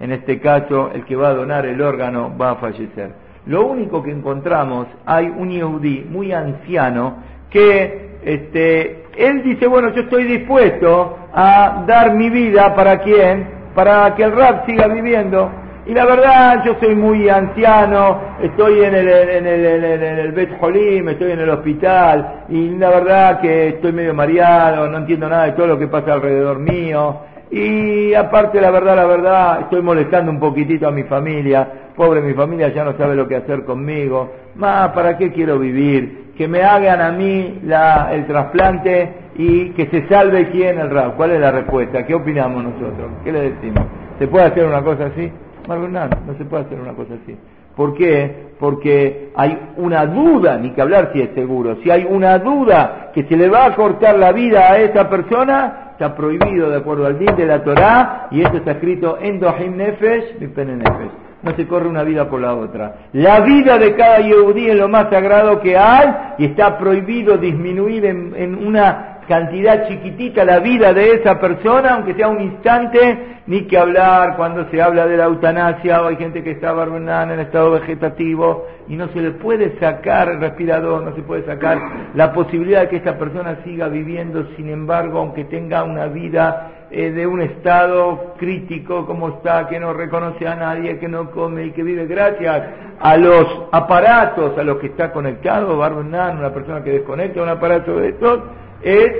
en 0.00 0.12
este 0.12 0.40
caso, 0.40 0.90
el 0.94 1.04
que 1.04 1.16
va 1.16 1.28
a 1.28 1.34
donar 1.34 1.66
el 1.66 1.80
órgano 1.80 2.34
va 2.36 2.52
a 2.52 2.56
fallecer. 2.56 3.10
Lo 3.46 3.66
único 3.66 4.02
que 4.02 4.10
encontramos, 4.10 4.86
hay 5.04 5.26
un 5.26 5.50
Yehudi 5.50 6.06
muy 6.08 6.32
anciano 6.32 7.16
que 7.50 8.18
este, 8.22 9.04
él 9.18 9.42
dice, 9.42 9.66
bueno, 9.66 9.92
yo 9.94 10.02
estoy 10.02 10.24
dispuesto 10.24 11.18
a 11.34 11.84
dar 11.86 12.14
mi 12.14 12.30
vida 12.30 12.74
para 12.74 12.98
quién, 13.00 13.48
para 13.74 14.14
que 14.14 14.22
el 14.22 14.32
rap 14.32 14.66
siga 14.66 14.86
viviendo. 14.86 15.50
Y 15.86 15.94
la 15.94 16.04
verdad, 16.04 16.62
yo 16.64 16.76
soy 16.80 16.94
muy 16.94 17.28
anciano, 17.28 18.20
estoy 18.42 18.84
en 18.84 18.94
el, 18.94 19.08
en 19.08 19.46
el, 19.46 20.02
en 20.02 20.34
Bet 20.34 20.50
Holim, 20.60 21.08
estoy 21.08 21.32
en 21.32 21.40
el 21.40 21.48
hospital, 21.48 22.44
y 22.50 22.76
la 22.76 22.90
verdad 22.90 23.40
que 23.40 23.68
estoy 23.68 23.92
medio 23.92 24.12
mareado, 24.12 24.86
no 24.86 24.98
entiendo 24.98 25.28
nada 25.28 25.46
de 25.46 25.52
todo 25.52 25.66
lo 25.66 25.78
que 25.78 25.86
pasa 25.86 26.12
alrededor 26.12 26.58
mío. 26.58 27.20
Y 27.50 28.12
aparte, 28.12 28.60
la 28.60 28.70
verdad, 28.70 28.96
la 28.96 29.06
verdad, 29.06 29.60
estoy 29.62 29.80
molestando 29.80 30.30
un 30.30 30.38
poquitito 30.38 30.86
a 30.86 30.90
mi 30.90 31.04
familia. 31.04 31.66
Pobre 31.96 32.20
mi 32.20 32.34
familia 32.34 32.68
ya 32.68 32.84
no 32.84 32.96
sabe 32.96 33.16
lo 33.16 33.26
que 33.26 33.36
hacer 33.36 33.64
conmigo. 33.64 34.30
Más, 34.56 34.90
¿para 34.90 35.16
qué 35.16 35.32
quiero 35.32 35.58
vivir? 35.58 36.27
Que 36.38 36.48
me 36.48 36.62
hagan 36.62 37.00
a 37.00 37.10
mí 37.10 37.58
la, 37.64 38.10
el 38.12 38.26
trasplante 38.26 39.12
y 39.34 39.70
que 39.70 39.86
se 39.88 40.06
salve 40.08 40.50
quién 40.50 40.78
el 40.78 40.88
rap. 40.88 41.16
¿Cuál 41.16 41.32
es 41.32 41.40
la 41.40 41.50
respuesta? 41.50 42.06
¿Qué 42.06 42.14
opinamos 42.14 42.62
nosotros? 42.62 43.10
¿Qué 43.24 43.32
le 43.32 43.50
decimos? 43.50 43.84
¿Se 44.20 44.28
puede 44.28 44.46
hacer 44.46 44.64
una 44.64 44.82
cosa 44.82 45.06
así? 45.06 45.32
No, 45.66 45.88
no 45.88 46.34
se 46.38 46.44
puede 46.44 46.64
hacer 46.64 46.80
una 46.80 46.92
cosa 46.94 47.14
así. 47.22 47.36
¿Por 47.76 47.94
qué? 47.94 48.48
Porque 48.58 49.30
hay 49.36 49.56
una 49.76 50.06
duda, 50.06 50.56
ni 50.58 50.70
que 50.70 50.80
hablar 50.80 51.10
si 51.12 51.20
es 51.20 51.30
seguro, 51.34 51.76
si 51.82 51.90
hay 51.90 52.06
una 52.08 52.38
duda 52.38 53.10
que 53.14 53.24
se 53.24 53.36
le 53.36 53.48
va 53.48 53.66
a 53.66 53.74
cortar 53.74 54.18
la 54.18 54.32
vida 54.32 54.72
a 54.72 54.78
esa 54.78 55.08
persona, 55.08 55.90
está 55.92 56.16
prohibido 56.16 56.70
de 56.70 56.76
acuerdo 56.78 57.06
al 57.06 57.18
din 57.18 57.36
de 57.36 57.46
la 57.46 57.62
Torá, 57.62 58.28
y 58.30 58.42
esto 58.42 58.58
está 58.58 58.72
escrito 58.72 59.18
en 59.20 59.38
Dohim 59.38 59.76
Nefesh, 59.76 60.38
Nefesh. 60.40 61.27
No 61.42 61.54
se 61.54 61.68
corre 61.68 61.88
una 61.88 62.02
vida 62.02 62.28
por 62.28 62.40
la 62.40 62.54
otra. 62.54 62.96
La 63.12 63.40
vida 63.40 63.78
de 63.78 63.94
cada 63.94 64.18
Yehudí 64.18 64.70
es 64.70 64.76
lo 64.76 64.88
más 64.88 65.08
sagrado 65.08 65.60
que 65.60 65.76
hay 65.76 66.08
y 66.38 66.46
está 66.46 66.76
prohibido 66.78 67.36
disminuir 67.36 68.04
en, 68.06 68.54
una 68.54 69.18
cantidad 69.28 69.86
chiquitita 69.86 70.44
la 70.44 70.58
vida 70.58 70.92
de 70.92 71.12
esa 71.12 71.38
persona, 71.38 71.94
aunque 71.94 72.14
sea 72.14 72.28
un 72.28 72.40
instante, 72.40 73.36
ni 73.46 73.66
que 73.66 73.78
hablar 73.78 74.36
cuando 74.36 74.68
se 74.70 74.80
habla 74.80 75.06
de 75.06 75.18
la 75.18 75.24
eutanasia, 75.24 76.02
o 76.02 76.08
hay 76.08 76.16
gente 76.16 76.42
que 76.42 76.52
está 76.52 76.72
barbenada 76.72 77.34
en 77.34 77.40
estado 77.40 77.72
vegetativo, 77.72 78.66
y 78.88 78.96
no 78.96 79.08
se 79.08 79.20
le 79.20 79.32
puede 79.32 79.78
sacar 79.78 80.30
el 80.30 80.40
respirador, 80.40 81.02
no 81.02 81.14
se 81.14 81.22
puede 81.22 81.44
sacar 81.44 81.78
la 82.14 82.32
posibilidad 82.32 82.80
de 82.80 82.88
que 82.88 82.96
esta 82.96 83.18
persona 83.18 83.58
siga 83.64 83.88
viviendo, 83.88 84.46
sin 84.56 84.70
embargo, 84.70 85.18
aunque 85.18 85.44
tenga 85.44 85.84
una 85.84 86.06
vida 86.06 86.72
eh, 86.90 87.10
de 87.10 87.26
un 87.26 87.40
estado 87.42 88.34
crítico 88.38 89.04
como 89.06 89.28
está, 89.28 89.68
que 89.68 89.78
no 89.78 89.92
reconoce 89.92 90.46
a 90.46 90.54
nadie, 90.54 90.98
que 90.98 91.08
no 91.08 91.30
come 91.30 91.66
y 91.66 91.70
que 91.72 91.82
vive 91.82 92.06
gracias 92.06 92.62
a 93.00 93.16
los 93.16 93.46
aparatos 93.72 94.56
a 94.56 94.62
los 94.62 94.78
que 94.78 94.86
está 94.86 95.12
conectado, 95.12 95.76
Barbenan, 95.76 96.38
una 96.38 96.52
persona 96.52 96.82
que 96.82 96.92
desconecta 96.92 97.42
un 97.42 97.48
aparato 97.48 97.96
de 97.96 98.08
estos, 98.08 98.40
es 98.82 99.12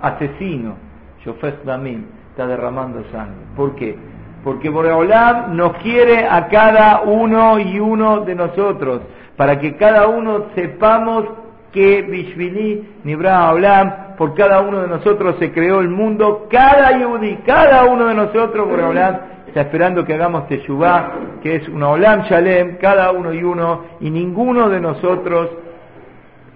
asesino. 0.00 0.76
Shofet 1.24 1.64
Damim 1.64 2.04
está 2.30 2.46
derramando 2.46 3.02
sangre. 3.10 3.44
¿Por 3.56 3.74
qué? 3.74 3.96
Porque 4.44 4.68
Boreolam 4.68 5.56
nos 5.56 5.76
quiere 5.78 6.26
a 6.28 6.46
cada 6.46 7.00
uno 7.00 7.58
y 7.58 7.80
uno 7.80 8.20
de 8.20 8.34
nosotros, 8.36 9.02
para 9.36 9.58
que 9.58 9.76
cada 9.76 10.06
uno 10.06 10.46
sepamos 10.54 11.24
que 11.72 12.02
Bishvili 12.02 13.00
Nibra 13.04 13.52
Olam, 13.52 14.05
por 14.16 14.34
cada 14.34 14.60
uno 14.60 14.82
de 14.82 14.88
nosotros 14.88 15.36
se 15.38 15.52
creó 15.52 15.80
el 15.80 15.88
mundo, 15.88 16.46
cada 16.50 16.98
Yehudi, 16.98 17.38
cada 17.46 17.84
uno 17.84 18.06
de 18.06 18.14
nosotros, 18.14 18.68
Boreolam, 18.68 19.16
está 19.46 19.60
esperando 19.62 20.04
que 20.04 20.14
hagamos 20.14 20.48
Teshuvah, 20.48 21.12
que 21.42 21.56
es 21.56 21.68
una 21.68 21.88
Olam 21.88 22.22
Shalem, 22.22 22.76
cada 22.78 23.10
uno 23.12 23.32
y 23.32 23.42
uno, 23.42 23.84
y 24.00 24.10
ninguno 24.10 24.68
de 24.68 24.80
nosotros 24.80 25.50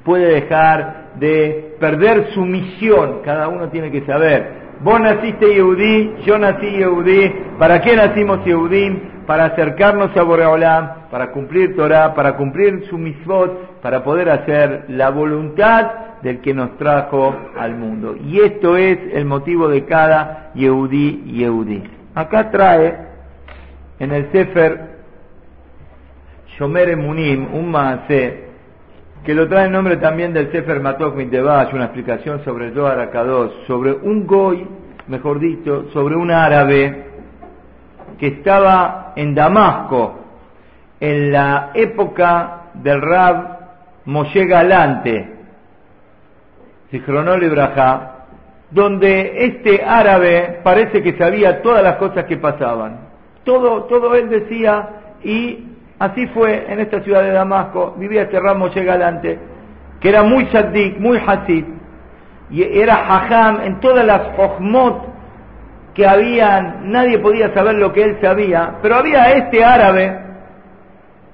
puede 0.05 0.35
dejar 0.35 1.13
de 1.17 1.77
perder 1.79 2.33
su 2.35 2.45
misión. 2.45 3.21
Cada 3.25 3.49
uno 3.49 3.69
tiene 3.69 3.91
que 3.91 4.05
saber. 4.05 4.61
Vos 4.81 5.01
naciste 5.01 5.55
Yehudí, 5.55 6.17
yo 6.25 6.39
nací 6.39 6.71
Yehudí. 6.71 7.33
¿Para 7.59 7.81
qué 7.81 7.97
nacimos 7.97 8.45
Yehudí? 8.45 9.03
Para 9.27 9.47
acercarnos 9.47 10.17
a 10.17 10.23
Boreolam, 10.23 11.09
para 11.11 11.31
cumplir 11.33 11.77
Torah, 11.77 12.15
para 12.15 12.37
cumplir 12.37 12.87
su 12.89 12.99
misvot, 12.99 13.81
para 13.81 14.03
poder 14.03 14.31
hacer 14.31 14.87
la 14.89 15.11
voluntad 15.11 16.10
del 16.23 16.41
que 16.41 16.55
nos 16.55 16.77
trajo 16.77 17.35
al 17.57 17.77
mundo. 17.77 18.17
Y 18.17 18.41
esto 18.41 18.77
es 18.77 18.99
el 19.13 19.25
motivo 19.25 19.69
de 19.69 19.85
cada 19.85 20.51
Yehudí 20.55 21.33
Yehudí. 21.33 21.83
Acá 22.15 22.51
trae 22.51 22.97
en 23.99 24.13
el 24.13 24.31
Sefer 24.33 25.01
Shomer 26.59 26.91
Emunim 26.91 27.55
un 27.55 27.71
maase 27.71 28.51
que 29.25 29.35
lo 29.35 29.49
trae 29.49 29.67
el 29.67 29.73
nombre 29.73 29.99
también 29.99 30.33
del 30.33 30.51
Sefer 30.51 30.81
Matok 30.81 31.15
Mitdebash, 31.15 31.75
una 31.75 31.85
explicación 31.85 32.43
sobre 32.45 32.69
el 32.69 32.75
Zohar 32.75 33.11
sobre 33.67 33.93
un 33.93 34.27
goy, 34.27 34.67
mejor 35.09 35.39
dicho, 35.39 35.91
sobre 35.93 36.17
un 36.17 36.31
árabe 36.31 37.05
que 38.19 38.29
estaba 38.29 39.13
en 39.17 39.35
Damasco 39.35 40.21
en 41.01 41.33
la 41.33 41.71
época 41.75 42.71
del 42.75 43.01
Rab 43.01 43.59
Moshe 44.07 44.47
Galante, 44.47 45.40
Ibrahá, 46.93 48.27
donde 48.71 49.45
este 49.45 49.83
árabe 49.85 50.61
parece 50.63 51.03
que 51.03 51.17
sabía 51.17 51.63
todas 51.63 51.83
las 51.83 51.97
cosas 51.97 52.25
que 52.25 52.37
pasaban. 52.37 53.09
Todo, 53.45 53.85
todo 53.85 54.15
él 54.15 54.29
decía 54.29 54.89
y 55.23 55.67
así 55.99 56.27
fue 56.29 56.67
en 56.73 56.81
esta 56.81 57.01
ciudad 57.03 57.23
de 57.23 57.33
Damasco, 57.33 57.95
vivía 57.99 58.23
este 58.23 58.41
Rab 58.41 58.57
Moshe 58.57 58.85
Galante, 58.85 59.39
que 60.01 60.09
era 60.09 60.23
muy 60.23 60.47
saddik, 60.47 60.99
muy 60.99 61.19
hasid, 61.19 61.65
y 62.51 62.63
era 62.63 62.95
hajam 62.95 63.61
en 63.63 63.81
todas 63.81 64.05
las 64.05 64.23
ojmot 64.39 65.11
que 65.95 66.07
habían, 66.07 66.91
nadie 66.91 67.19
podía 67.19 67.53
saber 67.53 67.77
lo 67.77 67.93
que 67.93 68.03
él 68.03 68.19
sabía, 68.21 68.77
pero 68.83 68.97
había 68.97 69.33
este 69.33 69.65
árabe 69.65 70.19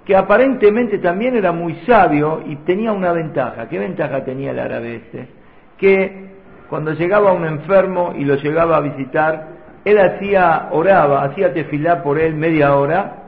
que 0.04 0.16
aparentemente 0.16 0.98
también 0.98 1.36
era 1.36 1.52
muy 1.52 1.74
sabio 1.86 2.42
y 2.46 2.56
tenía 2.56 2.92
una 2.92 3.12
ventaja. 3.12 3.68
¿Qué 3.68 3.78
ventaja 3.78 4.24
tenía 4.24 4.52
el 4.52 4.58
árabe 4.60 4.96
este? 4.96 5.28
Que 5.78 6.26
cuando 6.68 6.92
llegaba 6.92 7.32
un 7.32 7.46
enfermo 7.46 8.14
y 8.16 8.24
lo 8.24 8.36
llegaba 8.36 8.78
a 8.78 8.80
visitar, 8.80 9.48
él 9.84 9.98
hacía, 9.98 10.68
oraba, 10.72 11.22
hacía 11.24 11.52
tefilá 11.52 12.02
por 12.02 12.18
él 12.18 12.34
media 12.34 12.74
hora, 12.74 13.22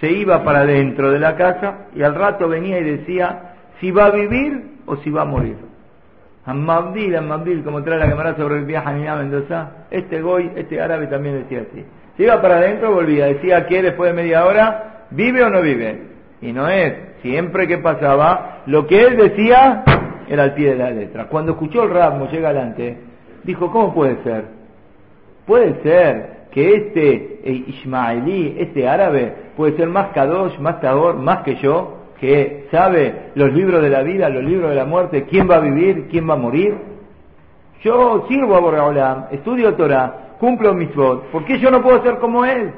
se 0.00 0.10
iba 0.10 0.42
para 0.42 0.64
dentro 0.64 1.10
de 1.10 1.18
la 1.18 1.36
casa 1.36 1.88
y 1.94 2.02
al 2.02 2.14
rato 2.14 2.48
venía 2.48 2.78
y 2.78 2.84
decía 2.84 3.54
si 3.80 3.90
va 3.90 4.06
a 4.06 4.10
vivir 4.10 4.78
o 4.86 4.96
si 4.96 5.10
va 5.10 5.22
a 5.22 5.26
morir. 5.26 5.56
Amabdil, 6.46 7.14
Amabdil, 7.16 7.62
como 7.62 7.82
trae 7.82 7.98
la 7.98 8.08
cámara 8.08 8.34
sobre 8.34 8.58
el 8.58 8.64
viaje 8.64 9.06
a 9.06 9.16
Mendoza, 9.16 9.86
este 9.90 10.22
goy, 10.22 10.50
este 10.56 10.80
árabe 10.80 11.06
también 11.06 11.42
decía 11.42 11.66
así. 11.70 11.84
Se 12.16 12.22
iba 12.22 12.40
para 12.40 12.56
adentro, 12.56 12.92
volvía, 12.92 13.26
decía 13.26 13.66
que 13.66 13.82
después 13.82 14.10
de 14.10 14.22
media 14.22 14.46
hora, 14.46 15.04
¿vive 15.10 15.44
o 15.44 15.50
no 15.50 15.60
vive? 15.60 16.02
Y 16.40 16.52
no 16.52 16.66
es, 16.68 16.94
siempre 17.20 17.68
que 17.68 17.78
pasaba, 17.78 18.62
lo 18.66 18.86
que 18.86 19.02
él 19.02 19.16
decía 19.18 19.84
era 20.30 20.44
al 20.44 20.54
pie 20.54 20.70
de 20.70 20.76
la 20.76 20.90
letra. 20.92 21.26
Cuando 21.26 21.52
escuchó 21.52 21.82
el 21.82 21.90
rap 21.90 22.30
llega 22.30 22.50
adelante, 22.50 22.96
dijo, 23.42 23.70
¿cómo 23.72 23.92
puede 23.92 24.22
ser? 24.22 24.44
Puede 25.44 25.82
ser 25.82 26.46
que 26.52 26.74
este 26.76 27.40
eh, 27.42 27.64
Ismaelí, 27.66 28.54
este 28.58 28.88
árabe, 28.88 29.34
puede 29.56 29.76
ser 29.76 29.88
más 29.88 30.12
kadosh, 30.12 30.56
más 30.60 30.80
tabor, 30.80 31.16
más 31.16 31.42
que 31.42 31.56
yo, 31.56 31.96
que 32.20 32.68
sabe 32.70 33.30
los 33.34 33.52
libros 33.52 33.82
de 33.82 33.90
la 33.90 34.02
vida, 34.02 34.28
los 34.28 34.44
libros 34.44 34.70
de 34.70 34.76
la 34.76 34.84
muerte, 34.84 35.24
quién 35.24 35.50
va 35.50 35.56
a 35.56 35.60
vivir, 35.60 36.06
quién 36.08 36.30
va 36.30 36.34
a 36.34 36.38
morir. 36.38 36.76
Yo 37.82 38.26
sirvo 38.28 38.54
a 38.54 38.60
Boreolam, 38.60 39.24
estudio 39.32 39.74
Torah, 39.74 40.36
cumplo 40.38 40.74
mis 40.74 40.94
votos, 40.94 41.24
¿por 41.32 41.44
qué 41.44 41.58
yo 41.58 41.72
no 41.72 41.82
puedo 41.82 42.00
ser 42.04 42.18
como 42.18 42.44
él? 42.44 42.72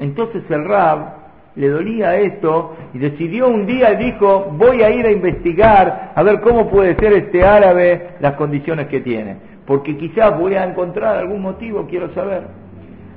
Entonces 0.00 0.42
el 0.50 0.64
Rab 0.64 1.15
le 1.56 1.68
dolía 1.70 2.16
esto 2.16 2.76
y 2.92 2.98
decidió 2.98 3.48
un 3.48 3.66
día 3.66 3.92
y 3.92 4.12
dijo, 4.12 4.52
voy 4.52 4.82
a 4.82 4.90
ir 4.90 5.06
a 5.06 5.10
investigar 5.10 6.12
a 6.14 6.22
ver 6.22 6.40
cómo 6.40 6.68
puede 6.68 6.94
ser 6.96 7.14
este 7.14 7.44
árabe 7.44 8.08
las 8.20 8.34
condiciones 8.34 8.88
que 8.88 9.00
tiene, 9.00 9.36
porque 9.66 9.96
quizás 9.96 10.38
voy 10.38 10.54
a 10.54 10.64
encontrar 10.64 11.16
algún 11.16 11.40
motivo, 11.42 11.86
quiero 11.88 12.12
saber. 12.12 12.42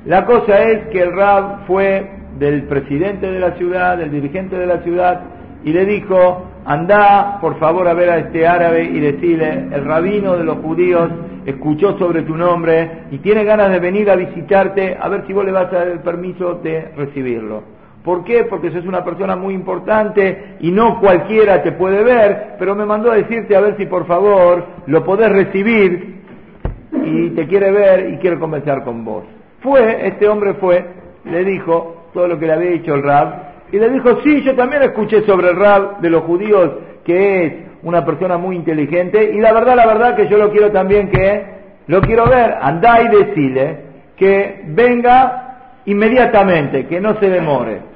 La 0.06 0.26
cosa 0.26 0.62
es 0.64 0.88
que 0.88 1.02
el 1.02 1.14
rab 1.14 1.66
fue 1.68 2.10
del 2.40 2.64
presidente 2.64 3.30
de 3.30 3.40
la 3.40 3.52
ciudad, 3.56 3.98
del 3.98 4.12
dirigente 4.12 4.58
de 4.58 4.66
la 4.66 4.80
ciudad, 4.80 5.22
y 5.66 5.74
le 5.74 5.86
dijo, 5.86 6.46
anda 6.64 7.40
por 7.42 7.60
favor 7.60 7.90
a 7.90 7.94
ver 7.94 8.10
a 8.10 8.18
este 8.20 8.48
árabe 8.48 8.86
y 8.86 9.00
decirle, 9.02 9.68
el 9.74 9.84
rabino 9.84 10.38
de 10.38 10.46
los 10.46 10.60
judíos 10.60 11.10
escuchó 11.46 11.98
sobre 11.98 12.22
tu 12.22 12.38
nombre 12.38 13.06
y 13.12 13.18
tiene 13.18 13.44
ganas 13.44 13.70
de 13.70 13.80
venir 13.80 14.10
a 14.10 14.16
visitarte, 14.16 14.98
a 14.98 15.10
ver 15.10 15.26
si 15.28 15.34
vos 15.34 15.44
le 15.44 15.52
vas 15.52 15.68
a 15.74 15.78
dar 15.80 15.88
el 15.90 16.00
permiso 16.00 16.56
de 16.56 16.94
recibirlo. 16.96 17.79
¿Por 18.04 18.24
qué? 18.24 18.46
Porque 18.46 18.72
sos 18.72 18.86
una 18.86 19.04
persona 19.04 19.36
muy 19.36 19.54
importante 19.54 20.56
y 20.62 20.72
no 20.72 21.00
cualquiera 21.00 21.62
te 21.62 21.74
puede 21.74 22.04
ver, 22.04 22.56
pero 22.58 22.74
me 22.74 22.86
mandó 22.86 23.12
a 23.12 23.16
decirte 23.16 23.56
a 23.56 23.62
ver 23.62 23.76
si 23.78 23.86
por 23.86 24.08
favor 24.08 24.66
lo 24.88 25.04
podés 25.04 25.30
recibir 25.30 26.20
y 27.04 27.30
te 27.32 27.48
quiere 27.48 27.72
ver 27.72 28.14
y 28.14 28.18
quiere 28.18 28.40
conversar 28.40 28.84
con 28.84 29.04
vos. 29.04 29.26
Fue, 29.62 30.08
este 30.08 30.30
hombre 30.30 30.54
fue, 30.56 30.86
le 31.26 31.44
dijo 31.44 32.08
todo 32.14 32.28
lo 32.28 32.40
que 32.40 32.48
le 32.48 32.54
había 32.54 32.72
dicho 32.72 32.96
el 32.96 33.04
Rab 33.04 33.50
y 33.72 33.78
le 33.78 33.90
dijo, 33.90 34.22
sí, 34.24 34.42
yo 34.44 34.56
también 34.56 34.82
escuché 34.84 35.22
sobre 35.24 35.50
el 35.50 35.58
Rab 35.58 36.00
de 36.00 36.10
los 36.10 36.24
judíos 36.24 36.72
que 37.04 37.46
es 37.46 37.54
una 37.84 38.06
persona 38.06 38.38
muy 38.38 38.56
inteligente 38.56 39.32
y 39.34 39.40
la 39.40 39.52
verdad, 39.52 39.76
la 39.76 39.86
verdad 39.86 40.16
que 40.16 40.30
yo 40.30 40.38
lo 40.38 40.52
quiero 40.52 40.72
también 40.72 41.10
que, 41.10 41.44
lo 41.88 42.02
quiero 42.02 42.28
ver, 42.28 42.56
andá 42.62 43.02
y 43.02 43.08
decile 43.10 43.78
que 44.16 44.64
venga 44.68 45.50
inmediatamente, 45.86 46.86
que 46.88 47.02
no 47.02 47.20
se 47.20 47.30
demore. 47.30 47.89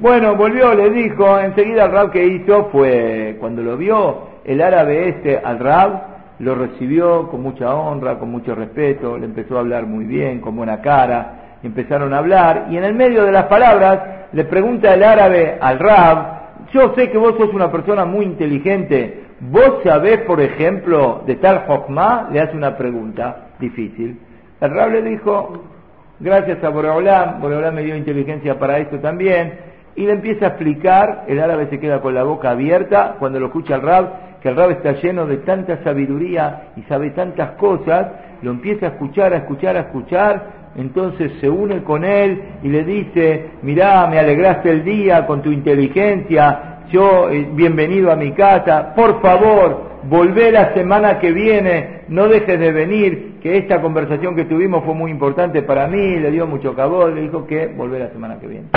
Bueno, 0.00 0.36
volvió, 0.36 0.74
le 0.74 0.90
dijo, 0.90 1.40
enseguida 1.40 1.86
al 1.86 1.90
Rab 1.90 2.12
que 2.12 2.24
hizo 2.24 2.66
fue, 2.70 3.36
cuando 3.40 3.62
lo 3.62 3.76
vio 3.76 4.28
el 4.44 4.62
árabe 4.62 5.08
este 5.08 5.36
al 5.36 5.58
Rab, 5.58 6.02
lo 6.38 6.54
recibió 6.54 7.28
con 7.28 7.42
mucha 7.42 7.74
honra, 7.74 8.16
con 8.16 8.30
mucho 8.30 8.54
respeto, 8.54 9.18
le 9.18 9.24
empezó 9.24 9.56
a 9.56 9.60
hablar 9.60 9.86
muy 9.86 10.04
bien, 10.04 10.40
con 10.40 10.54
buena 10.54 10.80
cara, 10.80 11.56
empezaron 11.64 12.14
a 12.14 12.18
hablar, 12.18 12.68
y 12.70 12.76
en 12.76 12.84
el 12.84 12.94
medio 12.94 13.24
de 13.24 13.32
las 13.32 13.46
palabras 13.46 14.28
le 14.32 14.44
pregunta 14.44 14.94
el 14.94 15.02
árabe 15.02 15.58
al 15.60 15.80
Rab, 15.80 16.68
yo 16.72 16.94
sé 16.94 17.10
que 17.10 17.18
vos 17.18 17.34
sos 17.36 17.52
una 17.52 17.72
persona 17.72 18.04
muy 18.04 18.24
inteligente, 18.24 19.24
vos 19.40 19.80
sabés, 19.82 20.18
por 20.18 20.40
ejemplo, 20.40 21.24
de 21.26 21.34
tal 21.36 21.66
Jokma, 21.66 22.28
le 22.30 22.40
hace 22.40 22.56
una 22.56 22.76
pregunta 22.76 23.48
difícil. 23.58 24.16
El 24.60 24.70
Rab 24.70 24.92
le 24.92 25.02
dijo, 25.02 25.64
Gracias 26.20 26.62
a 26.64 26.68
Boreolam, 26.70 27.40
Boreolam 27.40 27.76
me 27.76 27.84
dio 27.84 27.94
inteligencia 27.94 28.58
para 28.58 28.78
esto 28.78 28.98
también, 28.98 29.67
y 29.98 30.06
le 30.06 30.12
empieza 30.12 30.44
a 30.44 30.48
explicar, 30.50 31.24
el 31.26 31.40
árabe 31.40 31.66
se 31.70 31.80
queda 31.80 32.00
con 32.00 32.14
la 32.14 32.22
boca 32.22 32.50
abierta 32.50 33.16
cuando 33.18 33.40
lo 33.40 33.46
escucha 33.46 33.74
el 33.74 33.82
Rab, 33.82 34.38
que 34.40 34.48
el 34.48 34.54
Rab 34.54 34.70
está 34.70 34.92
lleno 34.92 35.26
de 35.26 35.38
tanta 35.38 35.82
sabiduría 35.82 36.68
y 36.76 36.82
sabe 36.82 37.10
tantas 37.10 37.56
cosas, 37.56 38.06
lo 38.42 38.52
empieza 38.52 38.86
a 38.86 38.88
escuchar, 38.90 39.32
a 39.32 39.38
escuchar, 39.38 39.76
a 39.76 39.80
escuchar, 39.80 40.46
entonces 40.76 41.32
se 41.40 41.50
une 41.50 41.82
con 41.82 42.04
él 42.04 42.40
y 42.62 42.68
le 42.68 42.84
dice, 42.84 43.46
mirá, 43.62 44.06
me 44.06 44.20
alegraste 44.20 44.70
el 44.70 44.84
día 44.84 45.26
con 45.26 45.42
tu 45.42 45.50
inteligencia, 45.50 46.84
yo 46.92 47.28
eh, 47.28 47.48
bienvenido 47.52 48.12
a 48.12 48.14
mi 48.14 48.30
casa, 48.34 48.94
por 48.94 49.20
favor, 49.20 49.82
volvé 50.04 50.52
la 50.52 50.74
semana 50.74 51.18
que 51.18 51.32
viene, 51.32 52.02
no 52.06 52.28
dejes 52.28 52.60
de 52.60 52.70
venir, 52.70 53.40
que 53.42 53.56
esta 53.56 53.80
conversación 53.80 54.36
que 54.36 54.44
tuvimos 54.44 54.84
fue 54.84 54.94
muy 54.94 55.10
importante 55.10 55.62
para 55.62 55.88
mí, 55.88 56.20
le 56.20 56.30
dio 56.30 56.46
mucho 56.46 56.76
cabot, 56.76 57.12
le 57.12 57.22
dijo 57.22 57.48
que 57.48 57.66
volvé 57.66 57.98
la 57.98 58.10
semana 58.10 58.38
que 58.38 58.46
viene. 58.46 58.68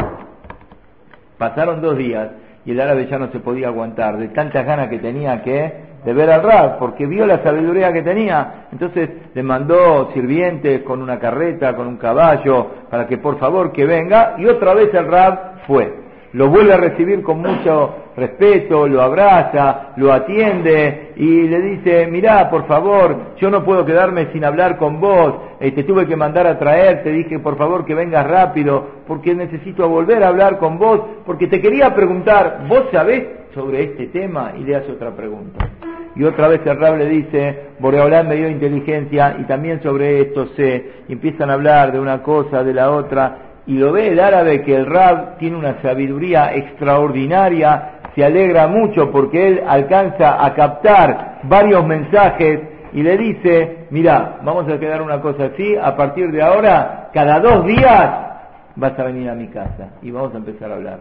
Pasaron 1.41 1.81
dos 1.81 1.97
días 1.97 2.29
y 2.65 2.69
el 2.69 2.79
árabe 2.79 3.07
ya 3.09 3.17
no 3.17 3.31
se 3.31 3.39
podía 3.39 3.69
aguantar 3.69 4.15
de 4.17 4.27
tantas 4.27 4.63
ganas 4.63 4.89
que 4.89 4.99
tenía 4.99 5.41
que 5.41 5.73
de 6.05 6.13
ver 6.13 6.29
al 6.29 6.43
Rab, 6.43 6.77
porque 6.77 7.07
vio 7.07 7.25
la 7.25 7.41
sabiduría 7.41 7.91
que 7.91 8.03
tenía. 8.03 8.67
Entonces 8.71 9.09
le 9.33 9.41
mandó 9.41 10.11
sirvientes 10.13 10.83
con 10.83 11.01
una 11.01 11.17
carreta, 11.17 11.75
con 11.75 11.87
un 11.87 11.97
caballo, 11.97 12.67
para 12.91 13.07
que 13.07 13.17
por 13.17 13.39
favor 13.39 13.71
que 13.71 13.87
venga, 13.87 14.35
y 14.37 14.45
otra 14.45 14.75
vez 14.75 14.93
el 14.93 15.07
Rab 15.07 15.65
fue 15.65 15.91
lo 16.33 16.47
vuelve 16.47 16.73
a 16.73 16.77
recibir 16.77 17.23
con 17.23 17.41
mucho 17.41 17.95
respeto, 18.21 18.87
lo 18.87 19.01
abraza, 19.01 19.93
lo 19.97 20.13
atiende 20.13 21.11
y 21.15 21.47
le 21.47 21.61
dice, 21.61 22.07
mirá, 22.07 22.49
por 22.49 22.67
favor, 22.67 23.35
yo 23.37 23.49
no 23.49 23.63
puedo 23.63 23.85
quedarme 23.85 24.31
sin 24.31 24.45
hablar 24.45 24.77
con 24.77 25.01
vos, 25.01 25.33
eh, 25.59 25.71
te 25.71 25.83
tuve 25.83 26.05
que 26.07 26.15
mandar 26.15 26.47
a 26.47 26.57
traer, 26.57 27.03
te 27.03 27.11
dije, 27.11 27.39
por 27.39 27.57
favor, 27.57 27.85
que 27.85 27.95
vengas 27.95 28.27
rápido, 28.27 28.85
porque 29.07 29.35
necesito 29.35 29.89
volver 29.89 30.23
a 30.23 30.29
hablar 30.29 30.57
con 30.57 30.77
vos, 30.77 31.01
porque 31.25 31.47
te 31.47 31.61
quería 31.61 31.93
preguntar, 31.93 32.65
¿vos 32.67 32.83
sabés 32.91 33.25
sobre 33.53 33.83
este 33.83 34.07
tema? 34.07 34.53
Y 34.57 34.63
le 34.63 34.75
hace 34.75 34.91
otra 34.91 35.11
pregunta. 35.11 35.67
Y 36.15 36.23
otra 36.23 36.47
vez 36.49 36.61
el 36.65 36.77
Rab 36.77 36.97
le 36.97 37.07
dice, 37.07 37.59
Boreolán 37.79 38.27
me 38.27 38.35
dio 38.35 38.49
inteligencia 38.49 39.37
y 39.39 39.43
también 39.43 39.81
sobre 39.81 40.21
esto 40.21 40.47
sé, 40.55 41.03
y 41.07 41.13
empiezan 41.13 41.49
a 41.49 41.53
hablar 41.53 41.91
de 41.91 41.99
una 41.99 42.21
cosa, 42.21 42.63
de 42.63 42.73
la 42.73 42.91
otra, 42.91 43.51
y 43.67 43.77
lo 43.77 43.91
ve 43.91 44.07
el 44.07 44.19
árabe 44.19 44.63
que 44.63 44.75
el 44.75 44.85
Rab 44.85 45.37
tiene 45.37 45.55
una 45.55 45.81
sabiduría 45.81 46.53
extraordinaria, 46.55 48.00
se 48.15 48.23
alegra 48.23 48.67
mucho 48.67 49.11
porque 49.11 49.47
él 49.47 49.63
alcanza 49.65 50.43
a 50.43 50.53
captar 50.53 51.39
varios 51.43 51.85
mensajes 51.85 52.59
y 52.93 53.03
le 53.03 53.17
dice, 53.17 53.87
mira, 53.89 54.39
vamos 54.43 54.67
a 54.67 54.77
quedar 54.79 55.01
una 55.01 55.21
cosa 55.21 55.45
así, 55.45 55.75
a 55.81 55.95
partir 55.95 56.31
de 56.31 56.41
ahora, 56.41 57.09
cada 57.13 57.39
dos 57.39 57.65
días 57.65 58.31
vas 58.75 58.99
a 58.99 59.03
venir 59.03 59.29
a 59.29 59.35
mi 59.35 59.47
casa 59.47 59.91
y 60.01 60.11
vamos 60.11 60.33
a 60.33 60.37
empezar 60.37 60.71
a 60.71 60.75
hablar. 60.75 60.99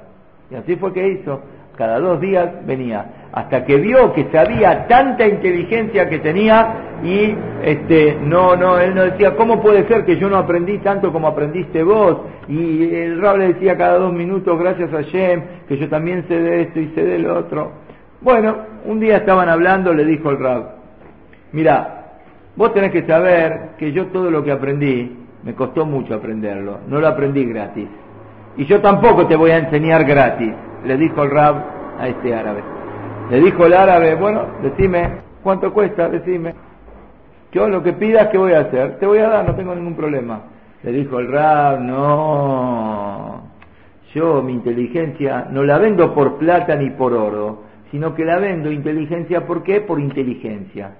Y 0.51 0.55
así 0.55 0.77
fue 0.77 0.93
que 0.93 1.07
hizo 1.09 1.41
cada 1.81 1.99
dos 1.99 2.21
días 2.21 2.67
venía, 2.67 3.07
hasta 3.33 3.65
que 3.65 3.79
vio 3.79 4.13
que 4.13 4.27
sabía 4.31 4.87
tanta 4.87 5.27
inteligencia 5.27 6.11
que 6.11 6.19
tenía 6.19 6.99
y 7.03 7.35
este 7.63 8.19
no 8.21 8.55
no 8.55 8.79
él 8.79 8.95
no 8.95 9.05
decía 9.05 9.35
cómo 9.35 9.63
puede 9.63 9.89
ser 9.89 10.05
que 10.05 10.19
yo 10.19 10.29
no 10.29 10.37
aprendí 10.37 10.77
tanto 10.81 11.11
como 11.11 11.29
aprendiste 11.29 11.83
vos 11.83 12.19
y 12.49 12.95
el 12.95 13.19
Rab 13.19 13.39
le 13.39 13.55
decía 13.55 13.79
cada 13.79 13.97
dos 13.97 14.13
minutos 14.13 14.59
gracias 14.59 14.93
a 14.93 15.01
Shem 15.01 15.43
que 15.67 15.79
yo 15.79 15.89
también 15.89 16.29
sé 16.29 16.39
de 16.39 16.63
esto 16.65 16.81
y 16.81 16.89
sé 16.89 17.03
del 17.03 17.27
otro. 17.27 17.73
Bueno, 18.21 18.57
un 18.85 19.01
día 19.01 19.17
estaban 19.17 19.49
hablando, 19.49 19.95
le 19.95 20.05
dijo 20.05 20.29
el 20.29 20.39
Rab, 20.39 20.75
mira, 21.53 22.19
vos 22.57 22.75
tenés 22.75 22.93
que 22.93 23.07
saber 23.07 23.71
que 23.79 23.91
yo 23.91 24.09
todo 24.09 24.31
lo 24.31 24.45
que 24.45 24.53
aprendí, 24.53 25.17
me 25.43 25.55
costó 25.55 25.87
mucho 25.87 26.15
aprenderlo, 26.15 26.81
no 26.89 27.01
lo 27.01 27.09
aprendí 27.09 27.43
gratis. 27.47 27.89
Y 28.59 28.67
yo 28.67 28.83
tampoco 28.83 29.27
te 29.27 29.35
voy 29.35 29.53
a 29.53 29.57
enseñar 29.57 30.05
gratis, 30.05 30.53
le 30.85 30.97
dijo 30.97 31.23
el 31.23 31.31
Rab 31.31 31.57
a 31.99 32.09
este 32.09 32.35
árabe. 32.35 32.63
Le 33.31 33.41
dijo 33.41 33.67
el 33.67 33.75
árabe, 33.75 34.15
bueno, 34.15 34.47
decime, 34.63 35.21
¿cuánto 35.43 35.73
cuesta? 35.73 36.09
Decime. 36.09 36.55
Yo 37.53 37.69
lo 37.69 37.83
que 37.83 37.93
pidas, 37.93 38.29
¿qué 38.29 38.39
voy 38.39 38.53
a 38.53 38.61
hacer? 38.61 38.99
Te 38.99 39.07
voy 39.07 39.19
a 39.19 39.29
dar, 39.29 39.47
no 39.47 39.55
tengo 39.55 39.75
ningún 39.75 39.95
problema. 39.95 40.43
Le 40.83 40.93
dijo 40.93 41.19
el 41.19 41.31
Rab, 41.31 41.81
no, 41.81 43.43
yo 44.15 44.43
mi 44.43 44.55
inteligencia 44.55 45.47
no 45.51 45.63
la 45.63 45.79
vendo 45.79 46.15
por 46.15 46.39
plata 46.39 46.75
ni 46.75 46.91
por 46.91 47.13
oro, 47.13 47.63
sino 47.91 48.15
que 48.15 48.25
la 48.25 48.39
vendo 48.39 48.71
inteligencia, 48.71 49.47
¿por 49.47 49.63
qué? 49.63 49.81
Por 49.81 50.01
inteligencia. 50.01 50.97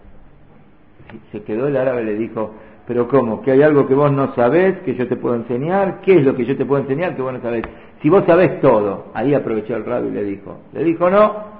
Se 1.33 1.43
quedó 1.43 1.67
el 1.67 1.77
árabe, 1.77 2.05
le 2.05 2.15
dijo, 2.15 2.53
pero 2.87 3.09
¿cómo? 3.09 3.43
¿Que 3.43 3.53
hay 3.53 3.63
algo 3.63 3.87
que 3.87 3.95
vos 3.95 4.13
no 4.13 4.35
sabés, 4.35 4.79
que 4.81 4.95
yo 4.95 5.09
te 5.09 5.17
puedo 5.17 5.35
enseñar? 5.35 6.01
¿Qué 6.03 6.19
es 6.19 6.25
lo 6.25 6.37
que 6.37 6.45
yo 6.45 6.57
te 6.57 6.65
puedo 6.65 6.83
enseñar 6.83 7.17
que 7.17 7.23
vos 7.23 7.33
no 7.33 7.41
sabés? 7.41 7.63
Si 8.03 8.09
vos 8.09 8.25
sabés 8.27 8.61
todo, 8.61 9.07
ahí 9.15 9.35
aprovechó 9.35 9.77
el 9.77 9.85
rabbi 9.85 10.09
y 10.09 10.13
le 10.13 10.25
dijo, 10.25 10.59
le 10.73 10.85
dijo 10.85 11.11
no, 11.11 11.51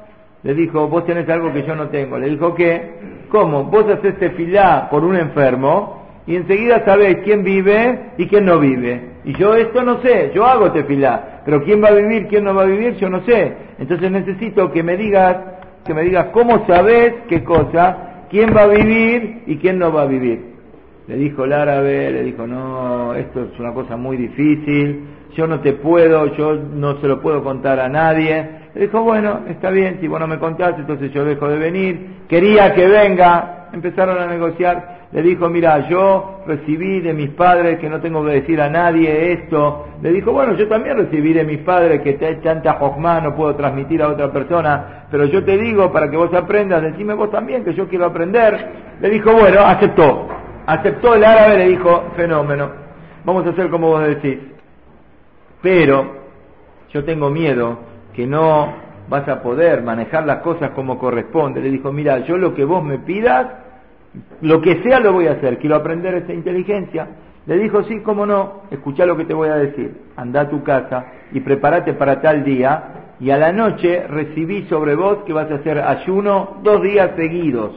le 0.43 0.55
dijo, 0.55 0.89
vos 0.89 1.05
tenés 1.05 1.29
algo 1.29 1.53
que 1.53 1.65
yo 1.65 1.75
no 1.75 1.89
tengo, 1.89 2.19
le 2.19 2.31
dijo 2.31 2.55
¿qué? 2.55 2.93
¿Cómo? 3.29 3.65
Vos 3.65 3.85
haces 3.87 4.19
tefilá 4.19 4.89
por 4.91 5.05
un 5.05 5.17
enfermo 5.17 6.01
y 6.27 6.37
enseguida 6.37 6.85
sabés 6.85 7.19
quién 7.25 7.45
vive 7.45 8.13
y 8.17 8.27
quién 8.27 8.47
no 8.47 8.59
vive. 8.59 9.11
Y 9.25 9.35
yo 9.37 9.55
esto 9.55 9.83
no 9.83 10.01
sé, 10.01 10.33
yo 10.35 10.47
hago 10.47 10.73
tefilá, 10.73 11.43
pero 11.45 11.63
quién 11.63 11.83
va 11.83 11.89
a 11.89 11.95
vivir, 11.95 12.27
quién 12.29 12.45
no 12.45 12.55
va 12.55 12.63
a 12.63 12.67
vivir, 12.67 12.95
yo 12.97 13.11
no 13.11 13.21
sé. 13.25 13.53
Entonces 13.79 14.11
necesito 14.11 14.73
que 14.73 14.83
me 14.83 14.97
digas, 14.97 15.37
que 15.85 15.93
me 15.93 16.03
digas 16.03 16.29
cómo 16.33 16.67
sabés 16.67 17.15
qué 17.29 17.45
cosa, 17.45 18.25
quién 18.31 18.55
va 18.57 18.63
a 18.63 18.67
vivir 18.69 19.43
y 19.47 19.57
quién 19.57 19.79
no 19.79 19.93
va 19.93 20.03
a 20.03 20.07
vivir. 20.07 20.51
Le 21.07 21.17
dijo 21.17 21.45
el 21.45 21.53
árabe, 21.53 22.11
le 22.13 22.23
dijo, 22.23 22.47
no, 22.47 23.15
esto 23.15 23.43
es 23.53 23.59
una 23.59 23.75
cosa 23.75 23.97
muy 23.97 24.17
difícil, 24.17 25.05
yo 25.35 25.47
no 25.47 25.61
te 25.61 25.75
puedo, 25.75 26.35
yo 26.37 26.55
no 26.55 27.01
se 27.01 27.07
lo 27.07 27.21
puedo 27.21 27.43
contar 27.43 27.81
a 27.81 27.89
nadie. 27.89 28.61
Le 28.75 28.83
dijo, 28.83 29.03
bueno, 29.03 29.41
está 29.49 29.71
bien, 29.71 29.99
si 30.01 30.09
vos 30.09 30.21
no 30.21 30.27
me 30.27 30.39
contás, 30.39 30.75
entonces 30.79 31.13
yo 31.13 31.25
dejo 31.25 31.49
de 31.49 31.59
venir. 31.59 32.25
Quería 32.29 32.73
que 32.75 32.87
venga, 32.87 33.69
empezaron 33.73 34.19
a 34.19 34.27
negociar. 34.27 35.01
Le 35.13 35.23
dijo, 35.23 35.49
mira, 35.49 35.89
yo 35.89 36.43
recibí 36.47 37.01
de 37.01 37.13
mis 37.13 37.31
padres 37.31 37.81
que 37.81 37.89
no 37.89 38.01
tengo 38.01 38.25
que 38.25 38.33
decir 38.33 38.61
a 38.61 38.71
nadie 38.71 39.33
esto. 39.33 39.87
Le 40.03 40.13
dijo, 40.13 40.33
bueno, 40.33 40.55
yo 40.55 40.69
también 40.69 40.97
recibí 40.97 41.33
de 41.33 41.45
mis 41.45 41.59
padres 41.59 42.01
que 42.03 42.13
tanta 42.43 42.75
jojma 42.75 43.21
no 43.21 43.35
puedo 43.35 43.57
transmitir 43.57 44.03
a 44.03 44.09
otra 44.09 44.33
persona, 44.33 45.07
pero 45.11 45.25
yo 45.25 45.45
te 45.45 45.59
digo 45.59 45.91
para 45.91 46.09
que 46.09 46.17
vos 46.17 46.33
aprendas, 46.33 46.83
decime 46.83 47.15
vos 47.15 47.31
también 47.31 47.65
que 47.65 47.75
yo 47.75 47.89
quiero 47.89 48.07
aprender. 48.07 48.69
Le 49.01 49.11
dijo, 49.11 49.33
bueno, 49.33 49.63
aceptó. 49.63 50.29
Aceptó 50.67 51.15
el 51.17 51.25
árabe, 51.25 51.59
le 51.59 51.69
dijo, 51.71 52.05
fenómeno, 52.15 52.71
vamos 53.25 53.45
a 53.47 53.51
hacer 53.51 53.69
como 53.69 53.89
vos 53.89 54.07
decís. 54.07 54.39
Pero 55.63 56.21
yo 56.93 57.05
tengo 57.05 57.31
miedo 57.31 57.79
que 58.15 58.27
no 58.27 58.73
vas 59.09 59.29
a 59.29 59.43
poder 59.43 59.83
manejar 59.83 60.25
las 60.25 60.39
cosas 60.39 60.71
como 60.71 60.99
corresponde. 60.99 61.61
Le 61.61 61.71
dijo, 61.71 61.93
mira, 61.93 62.21
yo 62.21 62.37
lo 62.37 62.55
que 62.55 62.65
vos 62.65 62.83
me 62.83 62.99
pidas, 62.99 63.47
lo 64.41 64.61
que 64.61 64.83
sea 64.83 65.01
lo 65.01 65.13
voy 65.13 65.27
a 65.27 65.33
hacer, 65.33 65.59
quiero 65.59 65.77
aprender 65.77 66.15
esa 66.15 66.33
inteligencia. 66.33 67.09
Le 67.47 67.59
dijo, 67.59 67.83
sí, 67.85 68.01
cómo 68.01 68.27
no, 68.27 68.63
escucha 68.71 69.07
lo 69.07 69.17
que 69.17 69.25
te 69.25 69.35
voy 69.35 69.49
a 69.49 69.57
decir, 69.57 69.97
anda 70.17 70.43
a 70.43 70.49
tu 70.49 70.63
casa 70.63 71.07
y 71.33 71.41
prepárate 71.41 71.95
para 71.95 72.21
tal 72.21 72.45
día 72.45 73.15
y 73.19 73.31
a 73.31 73.37
la 73.37 73.53
noche 73.53 74.07
recibí 74.07 74.65
sobre 74.65 74.95
vos 74.95 75.19
que 75.25 75.33
vas 75.33 75.51
a 75.51 75.57
hacer 75.57 75.79
ayuno 75.79 76.59
dos 76.63 76.83
días 76.83 77.11
seguidos, 77.17 77.73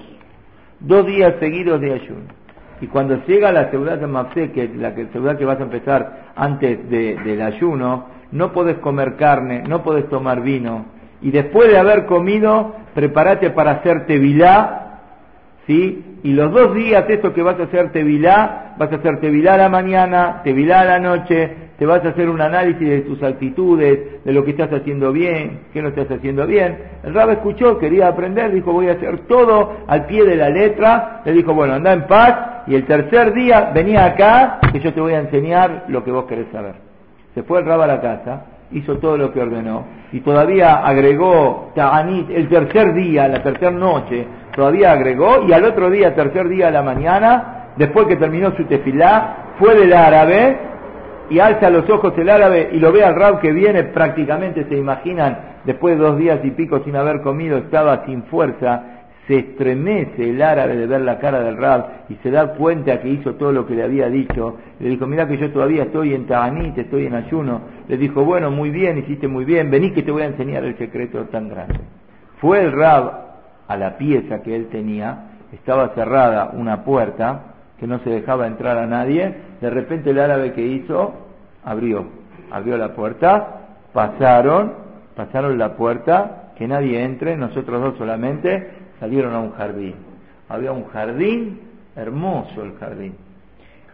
dos 0.80 1.06
días 1.06 1.36
seguidos 1.40 1.82
de 1.82 1.94
ayuno. 1.94 2.43
Y 2.84 2.88
cuando 2.88 3.24
llega 3.26 3.50
la 3.54 3.70
ciudad 3.70 3.98
de 3.98 4.08
Mafsé, 4.08 4.52
que 4.52 4.68
la 4.68 4.92
ciudad 4.92 5.38
que 5.38 5.46
vas 5.46 5.58
a 5.58 5.64
empezar 5.64 6.32
antes 6.36 6.90
del 6.90 7.42
ayuno, 7.42 8.08
no 8.34 8.52
podés 8.52 8.78
comer 8.80 9.16
carne, 9.16 9.64
no 9.66 9.84
podés 9.84 10.10
tomar 10.10 10.42
vino. 10.42 10.88
Y 11.22 11.32
después 11.32 11.70
de 11.70 11.78
haber 11.78 12.06
comido, 12.08 12.76
prepárate 12.94 13.52
para 13.52 13.72
hacer 13.72 14.06
tevilá, 14.06 15.00
¿sí? 15.66 16.20
Y 16.24 16.34
los 16.34 16.52
dos 16.52 16.76
días, 16.76 17.06
esto 17.08 17.34
que 17.34 17.42
vas 17.42 17.58
a 17.58 17.64
hacer 17.64 17.94
tevilá, 17.94 18.76
vas 18.78 18.92
a 18.92 18.96
hacer 18.96 19.22
tevilá 19.22 19.54
a 19.54 19.60
la 19.60 19.70
mañana, 19.70 20.42
tevilá 20.44 20.82
a 20.82 20.86
la 20.86 21.00
noche, 21.00 21.63
te 21.78 21.86
vas 21.86 22.04
a 22.06 22.10
hacer 22.10 22.30
un 22.30 22.40
análisis 22.40 22.88
de 22.88 23.02
tus 23.02 23.22
actitudes, 23.24 24.24
de 24.24 24.34
lo 24.34 24.44
que 24.46 24.52
estás 24.52 24.72
haciendo 24.72 25.12
bien, 25.12 25.62
qué 25.74 25.82
no 25.82 25.90
estás 25.90 26.10
haciendo 26.12 26.46
bien. 26.46 26.78
El 27.04 27.14
rab 27.14 27.32
escuchó, 27.32 27.78
quería 27.80 28.08
aprender, 28.08 28.52
dijo 28.52 28.72
voy 28.72 28.90
a 28.90 28.94
hacer 28.94 29.20
todo 29.28 29.74
al 29.88 30.06
pie 30.06 30.24
de 30.24 30.36
la 30.36 30.50
letra, 30.50 31.22
le 31.26 31.34
dijo 31.34 31.54
bueno, 31.54 31.74
anda 31.74 31.94
en 31.94 32.06
paz, 32.08 32.64
y 32.68 32.76
el 32.76 32.86
tercer 32.86 33.34
día 33.34 33.72
venía 33.74 34.06
acá, 34.06 34.60
que 34.72 34.80
yo 34.80 34.94
te 34.94 35.02
voy 35.02 35.14
a 35.14 35.20
enseñar 35.20 35.86
lo 35.88 36.04
que 36.04 36.12
vos 36.12 36.26
querés 36.26 36.48
saber. 36.52 36.76
Se 37.34 37.44
fue 37.44 37.60
el 37.60 37.66
rab 37.66 37.82
a 37.82 37.88
la 37.88 38.00
casa, 38.00 38.46
hizo 38.72 38.98
todo 38.98 39.18
lo 39.18 39.34
que 39.34 39.42
ordenó, 39.42 39.86
y 40.12 40.20
todavía 40.20 40.76
agregó 40.86 41.72
el 41.76 42.48
tercer 42.48 42.94
día, 42.94 43.28
la 43.28 43.42
tercera 43.42 43.72
noche, 43.72 44.28
todavía 44.56 44.92
agregó, 44.92 45.44
y 45.48 45.54
al 45.54 45.66
otro 45.66 45.90
día, 45.90 46.14
tercer 46.14 46.48
día 46.48 46.68
a 46.68 46.72
la 46.72 46.84
mañana, 46.84 47.72
después 47.76 48.06
que 48.06 48.16
terminó 48.16 48.56
su 48.56 48.66
tefilá, 48.66 49.38
fue 49.58 49.76
del 49.76 49.94
árabe, 49.94 50.73
y 51.30 51.40
alza 51.40 51.70
los 51.70 51.90
ojos 51.90 52.14
el 52.18 52.30
árabe 52.30 52.70
y 52.74 52.80
lo 52.80 52.92
ve 52.92 53.04
al 53.04 53.16
rab 53.16 53.40
que 53.40 53.52
viene, 53.52 53.84
prácticamente 53.84 54.66
se 54.66 54.78
imaginan, 54.78 55.60
después 55.66 55.98
de 55.98 56.04
dos 56.04 56.18
días 56.18 56.40
y 56.44 56.52
pico 56.52 56.82
sin 56.84 56.96
haber 56.96 57.22
comido, 57.22 57.58
estaba 57.58 58.06
sin 58.06 58.24
fuerza, 58.24 58.84
se 59.28 59.38
estremece 59.38 60.30
el 60.30 60.42
árabe 60.42 60.76
de 60.76 60.86
ver 60.86 61.02
la 61.02 61.18
cara 61.18 61.42
del 61.42 61.56
rab 61.56 61.88
y 62.10 62.16
se 62.16 62.30
da 62.30 62.56
cuenta 62.56 63.00
que 63.00 63.08
hizo 63.08 63.36
todo 63.36 63.54
lo 63.54 63.66
que 63.66 63.74
le 63.74 63.84
había 63.84 64.10
dicho. 64.10 64.58
Le 64.80 64.90
dijo, 64.90 65.08
mira 65.08 65.28
que 65.28 65.38
yo 65.38 65.50
todavía 65.52 65.84
estoy 65.84 66.14
en 66.14 66.28
Ta'anit, 66.28 66.78
estoy 66.78 67.06
en 67.06 67.16
ayuno. 67.16 67.62
Le 67.88 67.98
dijo, 67.98 68.26
bueno, 68.26 68.52
muy 68.52 68.70
bien, 68.70 68.98
hiciste 68.98 69.30
muy 69.30 69.46
bien, 69.46 69.72
vení 69.72 69.92
que 69.92 70.04
te 70.04 70.12
voy 70.12 70.24
a 70.24 70.28
enseñar 70.28 70.66
el 70.66 70.78
secreto 70.78 71.24
tan 71.26 71.48
grande. 71.48 71.80
Fue 72.42 72.62
el 72.62 72.74
rab 72.74 73.24
a 73.68 73.78
la 73.78 73.98
pieza 73.98 74.42
que 74.44 74.56
él 74.56 74.68
tenía, 74.68 75.30
estaba 75.54 75.90
cerrada 75.96 76.52
una 76.54 76.84
puerta, 76.84 77.53
que 77.80 77.88
no 77.88 78.00
se 78.00 78.10
dejaba 78.10 78.48
entrar 78.48 78.78
a 78.78 78.88
nadie, 78.88 79.36
de 79.60 79.70
repente 79.70 80.12
el 80.12 80.20
árabe 80.20 80.54
que 80.54 80.62
hizo, 80.62 81.14
abrió, 81.64 82.06
abrió 82.52 82.78
la 82.78 82.94
puerta, 82.94 83.62
pasaron, 83.94 84.74
pasaron 85.16 85.58
la 85.58 85.76
puerta, 85.76 86.52
que 86.56 86.68
nadie 86.68 87.04
entre, 87.04 87.36
nosotros 87.36 87.82
dos 87.82 87.98
solamente, 87.98 88.70
salieron 89.00 89.34
a 89.34 89.40
un 89.40 89.52
jardín. 89.52 89.96
Había 90.50 90.72
un 90.72 90.86
jardín, 90.86 91.62
hermoso 91.96 92.64
el 92.64 92.74
jardín. 92.78 93.16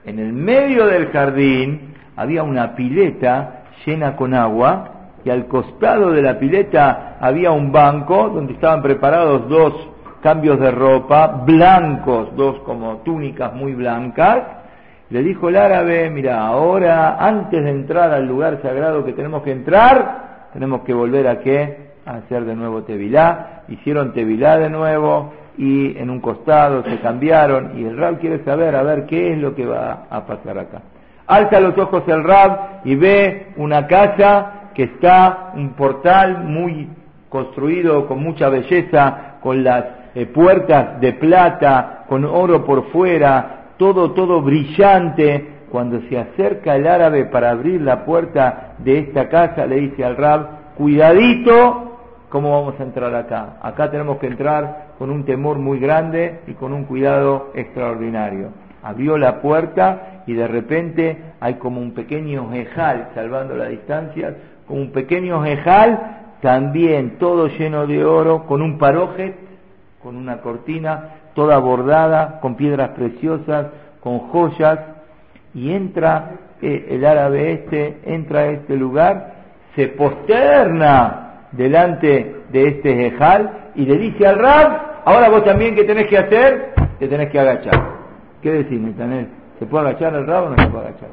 En 0.05 0.19
el 0.19 0.33
medio 0.33 0.85
del 0.85 1.07
jardín 1.07 1.93
había 2.15 2.43
una 2.43 2.75
pileta 2.75 3.63
llena 3.85 4.15
con 4.15 4.33
agua 4.33 4.91
y 5.23 5.29
al 5.29 5.47
costado 5.47 6.11
de 6.11 6.21
la 6.21 6.39
pileta 6.39 7.17
había 7.19 7.51
un 7.51 7.71
banco 7.71 8.29
donde 8.29 8.53
estaban 8.53 8.81
preparados 8.81 9.47
dos 9.49 9.89
cambios 10.21 10.59
de 10.59 10.71
ropa 10.71 11.43
blancos, 11.45 12.35
dos 12.35 12.59
como 12.59 12.97
túnicas 12.97 13.53
muy 13.53 13.73
blancas. 13.73 14.39
Le 15.09 15.23
dijo 15.23 15.49
el 15.49 15.57
árabe, 15.57 16.09
mira, 16.09 16.45
ahora 16.45 17.17
antes 17.19 17.63
de 17.63 17.69
entrar 17.69 18.11
al 18.11 18.27
lugar 18.27 18.59
sagrado 18.61 19.03
que 19.03 19.13
tenemos 19.13 19.41
que 19.43 19.51
entrar, 19.51 20.49
tenemos 20.53 20.81
que 20.81 20.93
volver 20.93 21.27
a 21.27 21.39
qué? 21.39 21.89
A 22.05 22.17
hacer 22.17 22.45
de 22.45 22.55
nuevo 22.55 22.83
Tevilá. 22.83 23.63
Hicieron 23.67 24.13
Tevilá 24.13 24.57
de 24.57 24.69
nuevo 24.69 25.33
y 25.57 25.97
en 25.97 26.09
un 26.09 26.21
costado 26.21 26.83
se 26.83 26.99
cambiaron 26.99 27.77
y 27.77 27.83
el 27.83 27.97
Rab 27.97 28.19
quiere 28.19 28.43
saber, 28.45 28.75
a 28.75 28.83
ver 28.83 29.05
qué 29.05 29.33
es 29.33 29.37
lo 29.37 29.53
que 29.55 29.65
va 29.65 30.05
a 30.09 30.25
pasar 30.25 30.57
acá. 30.57 30.81
Alza 31.27 31.59
los 31.59 31.77
ojos 31.77 32.03
el 32.07 32.23
Rab 32.23 32.81
y 32.85 32.95
ve 32.95 33.53
una 33.57 33.85
casa 33.85 34.71
que 34.73 34.83
está, 34.83 35.51
un 35.55 35.71
portal 35.73 36.45
muy 36.45 36.89
construido 37.27 38.07
con 38.07 38.23
mucha 38.23 38.47
belleza, 38.49 39.35
con 39.41 39.63
las 39.63 39.98
eh, 40.15 40.25
puertas 40.25 40.99
de 40.99 41.13
plata, 41.13 42.05
con 42.07 42.25
oro 42.25 42.65
por 42.65 42.91
fuera, 42.91 43.73
todo, 43.77 44.11
todo 44.11 44.41
brillante. 44.41 45.57
Cuando 45.69 46.01
se 46.09 46.17
acerca 46.17 46.75
el 46.75 46.87
árabe 46.87 47.25
para 47.25 47.51
abrir 47.51 47.81
la 47.81 48.03
puerta 48.03 48.73
de 48.79 48.99
esta 48.99 49.29
casa, 49.29 49.67
le 49.67 49.75
dice 49.75 50.03
al 50.03 50.17
rab, 50.17 50.75
cuidadito, 50.75 51.97
¿cómo 52.29 52.51
vamos 52.51 52.79
a 52.79 52.83
entrar 52.83 53.13
acá? 53.13 53.57
Acá 53.61 53.91
tenemos 53.91 54.17
que 54.17 54.27
entrar 54.27 54.93
con 54.97 55.11
un 55.11 55.25
temor 55.25 55.59
muy 55.59 55.79
grande 55.79 56.39
y 56.47 56.53
con 56.53 56.73
un 56.73 56.85
cuidado 56.85 57.51
extraordinario. 57.53 58.49
Abrió 58.81 59.17
la 59.17 59.41
puerta 59.41 60.23
y 60.25 60.33
de 60.33 60.47
repente 60.47 61.17
hay 61.39 61.55
como 61.55 61.79
un 61.79 61.93
pequeño 61.93 62.49
jejal, 62.49 63.09
salvando 63.13 63.55
la 63.55 63.65
distancia, 63.65 64.35
como 64.67 64.81
un 64.81 64.91
pequeño 64.91 65.43
jejal, 65.43 66.35
también 66.41 67.17
todo 67.19 67.47
lleno 67.47 67.85
de 67.85 68.03
oro, 68.05 68.45
con 68.47 68.61
un 68.61 68.77
paroje 68.77 69.48
con 70.01 70.15
una 70.15 70.41
cortina 70.41 71.15
toda 71.33 71.57
bordada, 71.57 72.39
con 72.41 72.55
piedras 72.55 72.89
preciosas, 72.89 73.67
con 74.01 74.19
joyas, 74.19 74.79
y 75.53 75.71
entra 75.71 76.31
eh, 76.61 76.87
el 76.89 77.05
árabe 77.05 77.53
este, 77.53 77.99
entra 78.05 78.41
a 78.41 78.47
este 78.47 78.75
lugar, 78.75 79.33
se 79.75 79.87
posterna 79.87 81.47
delante 81.51 82.43
de 82.51 82.67
este 82.67 82.93
Jejal 82.93 83.71
y 83.75 83.85
le 83.85 83.97
dice 83.97 84.27
al 84.27 84.37
Rab, 84.37 85.01
ahora 85.05 85.29
vos 85.29 85.43
también, 85.43 85.75
¿qué 85.75 85.83
tenés 85.83 86.07
que 86.07 86.17
hacer? 86.17 86.73
Te 86.99 87.07
tenés 87.07 87.29
que 87.29 87.39
agachar. 87.39 87.81
¿Qué 88.41 88.51
decís, 88.51 88.79
Netanel? 88.79 89.27
¿Se 89.57 89.65
puede 89.65 89.87
agachar 89.87 90.13
el 90.15 90.27
Rab 90.27 90.45
o 90.45 90.49
no 90.49 90.55
se 90.57 90.67
puede 90.67 90.87
agachar? 90.87 91.09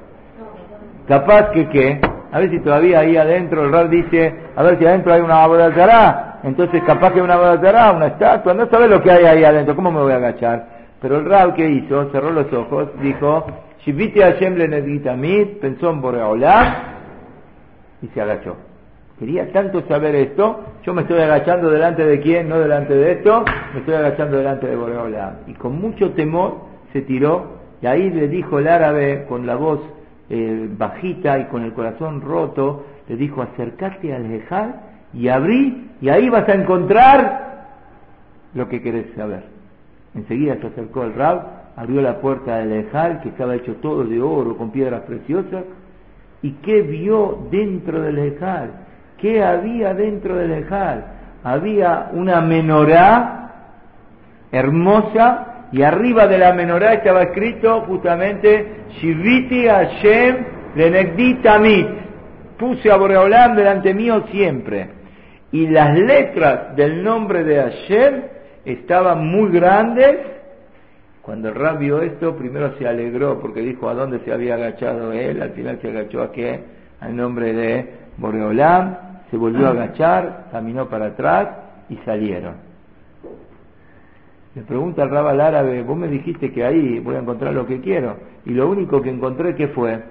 Capaz 1.06 1.50
que 1.50 1.68
qué, 1.68 2.00
a 2.32 2.40
ver 2.40 2.50
si 2.50 2.60
todavía 2.60 3.00
ahí 3.00 3.16
adentro 3.16 3.64
el 3.64 3.72
Rab 3.72 3.88
dice, 3.88 4.34
a 4.56 4.62
ver 4.62 4.78
si 4.78 4.86
adentro 4.86 5.12
hay 5.12 5.20
una 5.20 5.44
abodazará, 5.44 6.35
entonces 6.46 6.80
capaz 6.84 7.12
que 7.12 7.20
una 7.20 7.34
abodazará, 7.34 7.90
una 7.90 8.06
estatua, 8.06 8.54
no 8.54 8.66
sabes 8.70 8.88
lo 8.88 9.02
que 9.02 9.10
hay 9.10 9.24
ahí 9.24 9.42
adentro, 9.42 9.74
¿cómo 9.74 9.90
me 9.90 10.00
voy 10.00 10.12
a 10.12 10.16
agachar? 10.16 10.64
Pero 11.00 11.18
el 11.18 11.24
Rab, 11.24 11.54
¿qué 11.54 11.68
hizo? 11.68 12.08
Cerró 12.12 12.30
los 12.30 12.52
ojos, 12.52 12.88
dijo, 13.02 13.44
Shiviti 13.80 14.20
Hashem 14.20 14.54
Leneditamid, 14.54 15.58
pensó 15.60 15.90
en 15.90 16.00
Boreolam 16.00 16.72
y 18.00 18.06
se 18.06 18.20
agachó. 18.20 18.54
Quería 19.18 19.50
tanto 19.50 19.82
saber 19.88 20.14
esto, 20.14 20.60
yo 20.84 20.94
me 20.94 21.02
estoy 21.02 21.20
agachando 21.20 21.68
delante 21.68 22.06
de 22.06 22.20
quién, 22.20 22.48
no 22.48 22.60
delante 22.60 22.94
de 22.94 23.12
esto, 23.12 23.44
me 23.74 23.80
estoy 23.80 23.94
agachando 23.96 24.36
delante 24.36 24.68
de 24.68 24.76
Boreolam. 24.76 25.38
Y 25.48 25.54
con 25.54 25.80
mucho 25.80 26.12
temor 26.12 26.58
se 26.92 27.02
tiró 27.02 27.56
y 27.82 27.86
ahí 27.88 28.08
le 28.08 28.28
dijo 28.28 28.60
el 28.60 28.68
árabe 28.68 29.24
con 29.28 29.48
la 29.48 29.56
voz 29.56 29.80
eh, 30.30 30.68
bajita 30.70 31.40
y 31.40 31.46
con 31.46 31.64
el 31.64 31.72
corazón 31.72 32.20
roto, 32.20 32.84
le 33.08 33.16
dijo 33.16 33.42
acércate 33.42 34.14
al 34.14 34.28
Jejal 34.28 34.85
y 35.12 35.28
abrí 35.28 35.90
y 36.00 36.08
ahí 36.08 36.28
vas 36.28 36.48
a 36.48 36.54
encontrar 36.54 37.46
lo 38.54 38.68
que 38.68 38.82
querés 38.82 39.06
saber. 39.16 39.44
Enseguida 40.14 40.56
se 40.60 40.66
acercó 40.68 41.04
el 41.04 41.14
Rab, 41.14 41.42
abrió 41.76 42.00
la 42.00 42.20
puerta 42.20 42.58
del 42.58 42.72
Ejal, 42.72 43.20
que 43.20 43.28
estaba 43.28 43.54
hecho 43.54 43.74
todo 43.76 44.04
de 44.04 44.20
oro, 44.20 44.56
con 44.56 44.70
piedras 44.70 45.02
preciosas, 45.02 45.64
y 46.42 46.52
¿qué 46.62 46.82
vio 46.82 47.48
dentro 47.50 48.00
del 48.00 48.18
Ejal? 48.18 48.70
¿Qué 49.18 49.42
había 49.42 49.94
dentro 49.94 50.36
del 50.36 50.52
Ejal? 50.52 51.04
Había 51.44 52.10
una 52.12 52.40
menorá 52.40 53.50
hermosa, 54.52 55.68
y 55.72 55.82
arriba 55.82 56.26
de 56.26 56.38
la 56.38 56.52
menorá 56.52 56.94
estaba 56.94 57.22
escrito 57.22 57.82
justamente 57.82 58.84
Shiviti 58.98 59.66
Hashem 59.66 60.36
Lenegditamit. 60.76 61.88
Puse 62.56 62.90
a 62.90 62.96
Boreolam 62.96 63.56
delante 63.56 63.92
mío 63.92 64.24
siempre. 64.30 64.95
Y 65.52 65.68
las 65.68 65.98
letras 65.98 66.76
del 66.76 67.02
nombre 67.02 67.44
de 67.44 67.56
Hashem 67.56 68.22
estaban 68.64 69.26
muy 69.26 69.50
grandes. 69.50 70.16
Cuando 71.22 71.48
el 71.48 71.54
Rab 71.54 71.78
vio 71.78 72.02
esto, 72.02 72.36
primero 72.36 72.76
se 72.78 72.86
alegró 72.86 73.40
porque 73.40 73.60
dijo 73.60 73.88
a 73.88 73.94
dónde 73.94 74.20
se 74.20 74.32
había 74.32 74.54
agachado 74.54 75.12
él, 75.12 75.42
al 75.42 75.50
final 75.50 75.78
se 75.80 75.88
agachó 75.88 76.22
a 76.22 76.32
qué, 76.32 76.60
al 77.00 77.16
nombre 77.16 77.52
de 77.52 77.90
Boreolam, 78.16 78.96
se 79.30 79.36
volvió 79.36 79.66
a 79.66 79.70
agachar, 79.70 80.46
caminó 80.52 80.88
para 80.88 81.06
atrás 81.06 81.48
y 81.88 81.96
salieron. 81.98 82.54
Le 84.54 84.62
pregunta 84.62 85.02
al 85.02 85.10
Rab 85.10 85.28
al 85.28 85.40
árabe, 85.40 85.82
vos 85.82 85.96
me 85.96 86.08
dijiste 86.08 86.52
que 86.52 86.64
ahí 86.64 86.98
voy 87.00 87.16
a 87.16 87.20
encontrar 87.20 87.52
lo 87.52 87.66
que 87.66 87.80
quiero, 87.80 88.16
y 88.44 88.50
lo 88.50 88.68
único 88.68 89.02
que 89.02 89.10
encontré 89.10 89.54
que 89.54 89.68
fue 89.68 90.02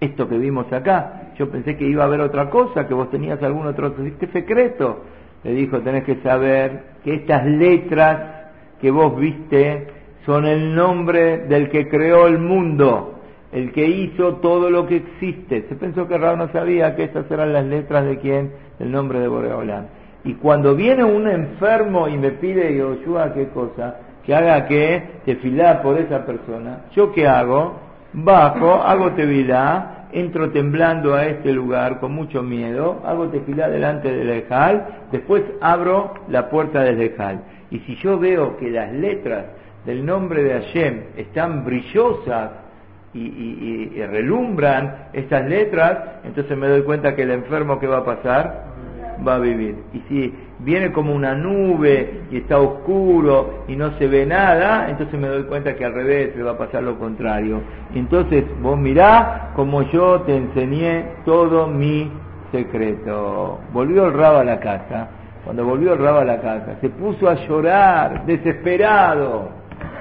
esto 0.00 0.28
que 0.28 0.38
vimos 0.38 0.72
acá. 0.72 1.27
Yo 1.38 1.48
pensé 1.48 1.76
que 1.76 1.86
iba 1.86 2.02
a 2.02 2.06
haber 2.06 2.20
otra 2.20 2.50
cosa, 2.50 2.88
que 2.88 2.94
vos 2.94 3.10
tenías 3.10 3.40
algún 3.42 3.66
otro 3.66 3.94
secreto. 4.32 5.04
Le 5.44 5.52
dijo, 5.52 5.80
tenés 5.80 6.02
que 6.02 6.16
saber 6.16 6.82
que 7.04 7.14
estas 7.14 7.46
letras 7.46 8.50
que 8.80 8.90
vos 8.90 9.16
viste 9.16 9.86
son 10.26 10.46
el 10.46 10.74
nombre 10.74 11.46
del 11.46 11.70
que 11.70 11.88
creó 11.88 12.26
el 12.26 12.38
mundo, 12.38 13.20
el 13.52 13.72
que 13.72 13.86
hizo 13.86 14.34
todo 14.36 14.68
lo 14.68 14.86
que 14.86 14.96
existe. 14.96 15.66
Se 15.68 15.76
pensó 15.76 16.08
que 16.08 16.18
Raúl 16.18 16.38
no 16.38 16.48
sabía 16.52 16.96
que 16.96 17.04
estas 17.04 17.30
eran 17.30 17.52
las 17.52 17.64
letras 17.64 18.04
de 18.04 18.18
quién, 18.18 18.52
el 18.80 18.90
nombre 18.90 19.20
de 19.20 19.28
Boreolán. 19.28 19.88
Y 20.24 20.34
cuando 20.34 20.74
viene 20.74 21.04
un 21.04 21.28
enfermo 21.28 22.08
y 22.08 22.18
me 22.18 22.32
pide 22.32 22.76
Yoshua 22.76 23.32
qué 23.32 23.48
cosa, 23.48 24.00
que 24.26 24.34
haga 24.34 24.66
que 24.66 25.20
te 25.24 25.36
filá 25.36 25.80
por 25.82 25.96
esa 25.98 26.26
persona, 26.26 26.86
¿yo 26.94 27.12
qué 27.12 27.26
hago? 27.28 27.87
Bajo, 28.24 28.74
hago 28.82 29.12
tevilá, 29.12 30.08
entro 30.12 30.50
temblando 30.50 31.14
a 31.14 31.26
este 31.26 31.52
lugar 31.52 32.00
con 32.00 32.12
mucho 32.12 32.42
miedo, 32.42 33.00
hago 33.04 33.28
tefilá 33.28 33.68
delante 33.68 34.10
del 34.10 34.30
Ejal, 34.30 35.04
después 35.12 35.44
abro 35.60 36.14
la 36.28 36.48
puerta 36.48 36.82
del 36.82 37.00
Ejal. 37.00 37.42
Y 37.70 37.78
si 37.80 37.94
yo 37.96 38.18
veo 38.18 38.56
que 38.56 38.70
las 38.70 38.92
letras 38.92 39.46
del 39.84 40.04
nombre 40.04 40.42
de 40.42 40.52
Hashem 40.54 41.00
están 41.16 41.64
brillosas 41.64 42.50
y, 43.14 44.00
relumbran 44.10 45.08
estas 45.12 45.48
letras, 45.48 45.98
entonces 46.24 46.56
me 46.56 46.68
doy 46.68 46.82
cuenta 46.82 47.14
que 47.14 47.22
el 47.22 47.30
enfermo 47.30 47.78
que 47.78 47.86
va 47.86 47.98
a 47.98 48.04
pasar 48.04 48.64
va 49.26 49.36
a 49.36 49.38
vivir. 49.38 49.76
Y 49.92 50.00
si 50.08 50.34
viene 50.60 50.92
como 50.92 51.14
una 51.14 51.34
nube 51.34 52.22
y 52.30 52.38
está 52.38 52.58
oscuro 52.58 53.64
y 53.68 53.76
no 53.76 53.96
se 53.98 54.06
ve 54.06 54.26
nada, 54.26 54.88
entonces 54.88 55.18
me 55.18 55.28
doy 55.28 55.44
cuenta 55.44 55.74
que 55.74 55.84
al 55.84 55.94
revés 55.94 56.36
le 56.36 56.42
va 56.42 56.52
a 56.52 56.58
pasar 56.58 56.82
lo 56.82 56.98
contrario. 56.98 57.60
Entonces 57.94 58.44
vos 58.60 58.78
mirá 58.78 59.52
como 59.54 59.82
yo 59.82 60.22
te 60.22 60.36
enseñé 60.36 61.04
todo 61.24 61.66
mi 61.66 62.10
secreto. 62.52 63.60
Volvió 63.72 64.06
el 64.06 64.14
rabo 64.14 64.38
a 64.38 64.44
la 64.44 64.60
casa. 64.60 65.08
Cuando 65.44 65.64
volvió 65.64 65.94
el 65.94 66.00
rabo 66.00 66.18
a 66.18 66.24
la 66.24 66.40
casa, 66.40 66.76
se 66.80 66.90
puso 66.90 67.28
a 67.28 67.34
llorar, 67.34 68.26
desesperado, 68.26 69.48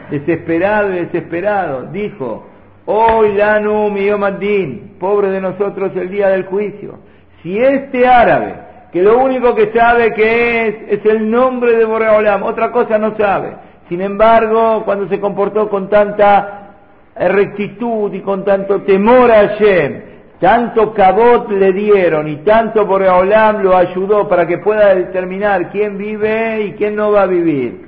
desesperado 0.10 0.90
desesperado. 0.90 1.84
Dijo, 1.92 2.46
hoy 2.86 3.34
Lanu 3.34 3.90
Miyomadin, 3.90 4.96
pobre 5.00 5.30
de 5.30 5.40
nosotros 5.40 5.92
el 5.96 6.10
día 6.10 6.30
del 6.30 6.46
juicio. 6.46 7.00
Si 7.42 7.58
este 7.58 8.08
árabe 8.08 8.67
que 8.92 9.02
lo 9.02 9.18
único 9.20 9.54
que 9.54 9.72
sabe 9.74 10.14
que 10.14 10.68
es 10.68 10.76
es 11.00 11.06
el 11.06 11.30
nombre 11.30 11.76
de 11.76 11.86
Boreolam, 11.86 12.44
otra 12.44 12.72
cosa 12.72 12.98
no 12.98 13.16
sabe. 13.18 13.56
Sin 13.90 14.02
embargo, 14.02 14.84
cuando 14.86 15.08
se 15.08 15.20
comportó 15.20 15.70
con 15.70 15.90
tanta 15.90 16.74
rectitud 17.16 18.14
y 18.14 18.22
con 18.22 18.44
tanto 18.46 18.82
temor 18.82 19.32
a 19.32 19.50
Hashem, 19.50 20.02
tanto 20.40 20.94
cabot 20.94 21.50
le 21.52 21.74
dieron 21.74 22.28
y 22.28 22.38
tanto 22.38 22.86
Boreolam 22.86 23.64
lo 23.64 23.76
ayudó 23.76 24.28
para 24.28 24.46
que 24.46 24.60
pueda 24.60 24.94
determinar 24.94 25.70
quién 25.72 25.98
vive 25.98 26.62
y 26.64 26.72
quién 26.74 26.96
no 26.96 27.12
va 27.12 27.24
a 27.24 27.28
vivir. 27.28 27.86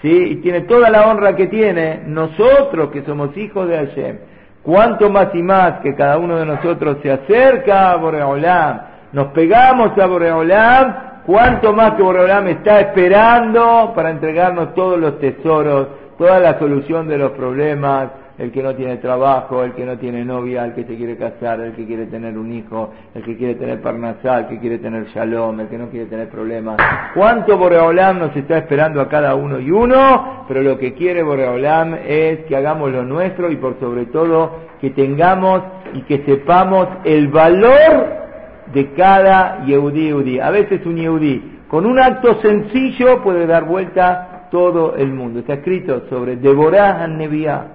¿Sí? 0.00 0.26
Y 0.30 0.36
tiene 0.36 0.60
toda 0.62 0.90
la 0.90 1.08
honra 1.08 1.34
que 1.34 1.48
tiene 1.48 2.02
nosotros 2.06 2.90
que 2.90 3.02
somos 3.02 3.36
hijos 3.36 3.68
de 3.68 3.76
Hashem. 3.76 4.18
Cuanto 4.62 5.10
más 5.10 5.34
y 5.34 5.42
más 5.42 5.80
que 5.80 5.94
cada 5.94 6.18
uno 6.18 6.36
de 6.36 6.46
nosotros 6.46 6.98
se 7.02 7.10
acerca 7.10 7.90
a 7.90 7.96
Boreolam, 7.96 8.80
nos 9.12 9.28
pegamos 9.28 9.96
a 9.98 10.06
Boreolam, 10.06 10.94
cuánto 11.26 11.72
más 11.72 11.92
que 11.92 12.02
Boreolam 12.02 12.48
está 12.48 12.80
esperando 12.80 13.92
para 13.94 14.10
entregarnos 14.10 14.74
todos 14.74 14.98
los 14.98 15.18
tesoros, 15.18 15.88
toda 16.18 16.38
la 16.40 16.58
solución 16.58 17.08
de 17.08 17.18
los 17.18 17.32
problemas, 17.32 18.10
el 18.38 18.52
que 18.52 18.62
no 18.62 18.74
tiene 18.74 18.98
trabajo, 18.98 19.64
el 19.64 19.72
que 19.72 19.84
no 19.84 19.98
tiene 19.98 20.24
novia, 20.24 20.64
el 20.64 20.72
que 20.72 20.84
se 20.84 20.96
quiere 20.96 21.16
casar, 21.16 21.60
el 21.60 21.72
que 21.72 21.84
quiere 21.86 22.06
tener 22.06 22.38
un 22.38 22.52
hijo, 22.52 22.92
el 23.14 23.24
que 23.24 23.36
quiere 23.36 23.56
tener 23.56 23.80
parnasal, 23.80 24.42
el 24.42 24.48
que 24.48 24.58
quiere 24.60 24.78
tener 24.78 25.06
shalom, 25.06 25.58
el 25.60 25.68
que 25.68 25.78
no 25.78 25.88
quiere 25.88 26.06
tener 26.06 26.28
problemas. 26.28 26.76
¿Cuánto 27.14 27.58
Boreolam 27.58 28.20
nos 28.20 28.36
está 28.36 28.58
esperando 28.58 29.00
a 29.00 29.08
cada 29.08 29.34
uno 29.34 29.58
y 29.58 29.70
uno? 29.70 30.44
Pero 30.46 30.62
lo 30.62 30.78
que 30.78 30.94
quiere 30.94 31.22
Boreolam 31.22 31.94
es 32.06 32.40
que 32.44 32.56
hagamos 32.56 32.92
lo 32.92 33.02
nuestro 33.02 33.50
y 33.50 33.56
por 33.56 33.80
sobre 33.80 34.06
todo 34.06 34.68
que 34.80 34.90
tengamos 34.90 35.62
y 35.94 36.02
que 36.02 36.24
sepamos 36.24 36.86
el 37.04 37.28
valor 37.28 38.27
de 38.72 38.92
cada 38.92 39.64
Yehudi 39.64 40.40
A 40.40 40.50
veces 40.50 40.84
un 40.86 40.96
Yehudi 40.96 41.58
con 41.68 41.84
un 41.84 41.98
acto 41.98 42.40
sencillo 42.40 43.22
puede 43.22 43.46
dar 43.46 43.64
vuelta 43.64 44.48
todo 44.50 44.96
el 44.96 45.12
mundo. 45.12 45.40
Está 45.40 45.54
escrito 45.54 46.04
sobre 46.08 46.36
Neviá. 46.36 47.66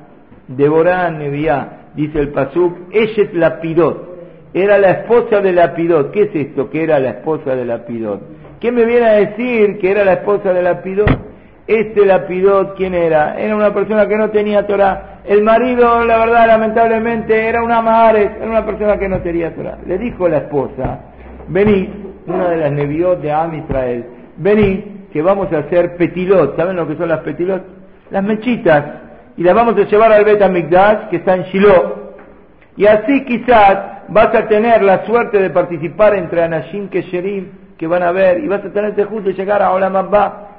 Deborah 0.48 1.10
Neviá, 1.10 1.90
dice 1.96 2.20
el 2.20 2.30
Pasuk, 2.30 2.92
Eshet 2.92 3.34
Lapidot. 3.34 4.14
Era 4.54 4.78
la 4.78 4.92
esposa 4.92 5.42
de 5.42 5.54
Lapidot. 5.54 6.12
¿Qué 6.12 6.24
es 6.24 6.36
esto? 6.36 6.70
Que 6.70 6.84
era 6.84 7.00
la 7.00 7.10
esposa 7.12 7.56
de 7.56 7.66
Lapidot. 7.66 8.22
¿Qué 8.60 8.72
me 8.72 8.86
viene 8.86 9.06
a 9.06 9.14
decir 9.14 9.78
que 9.80 9.92
era 9.92 10.04
la 10.04 10.14
esposa 10.14 10.54
de 10.54 10.62
Lapidot? 10.62 11.33
Este 11.66 12.06
Lapidot, 12.06 12.76
¿quién 12.76 12.94
era? 12.94 13.40
Era 13.40 13.56
una 13.56 13.74
persona 13.74 14.08
que 14.08 14.18
no 14.18 14.30
tenía 14.30 14.68
Torah 14.68 15.14
el 15.26 15.42
marido, 15.42 16.04
la 16.04 16.18
verdad, 16.18 16.48
lamentablemente, 16.48 17.48
era 17.48 17.64
una 17.64 17.82
madre, 17.82 18.32
era 18.38 18.50
una 18.50 18.66
persona 18.66 18.98
que 18.98 19.08
no 19.08 19.22
tenía 19.22 19.56
Torah. 19.56 19.78
Le 19.86 19.98
dijo 19.98 20.28
la 20.28 20.40
esposa, 20.40 21.00
vení, 21.48 21.90
una 22.28 22.50
de 22.50 22.58
las 22.58 22.72
neviot 22.74 23.22
de 23.22 23.32
Am 23.32 23.54
Israel, 23.54 24.06
vení, 24.38 25.06
que 25.14 25.22
vamos 25.22 25.52
a 25.54 25.60
hacer 25.60 25.96
petilot. 25.96 26.58
¿Saben 26.58 26.76
lo 26.76 26.88
que 26.88 26.98
son 26.98 27.08
las 27.08 27.20
petilot? 27.20 27.64
Las 28.10 28.24
mechitas. 28.24 28.84
Y 29.38 29.44
las 29.44 29.56
vamos 29.56 29.78
a 29.78 29.86
llevar 29.86 30.12
al 30.12 30.26
Bet 30.26 30.42
Amigdash, 30.42 31.08
que 31.10 31.18
está 31.18 31.36
en 31.36 31.44
Shiloh. 31.44 32.16
Y 32.76 32.86
así 32.86 33.24
quizás 33.24 34.04
vas 34.10 34.36
a 34.36 34.48
tener 34.48 34.84
la 34.84 35.06
suerte 35.06 35.42
de 35.42 35.50
participar 35.52 36.16
entre 36.16 36.44
Anashim 36.44 36.90
Kesherim, 36.90 37.50
que 37.78 37.88
van 37.88 38.04
a 38.04 38.12
ver, 38.12 38.44
y 38.44 38.48
vas 38.48 38.64
a 38.66 38.74
tenerte 38.74 39.06
justo 39.06 39.30
y 39.30 39.34
llegar 39.34 39.62
a 39.62 39.72
Olam 39.72 39.96
Abba. 39.96 40.50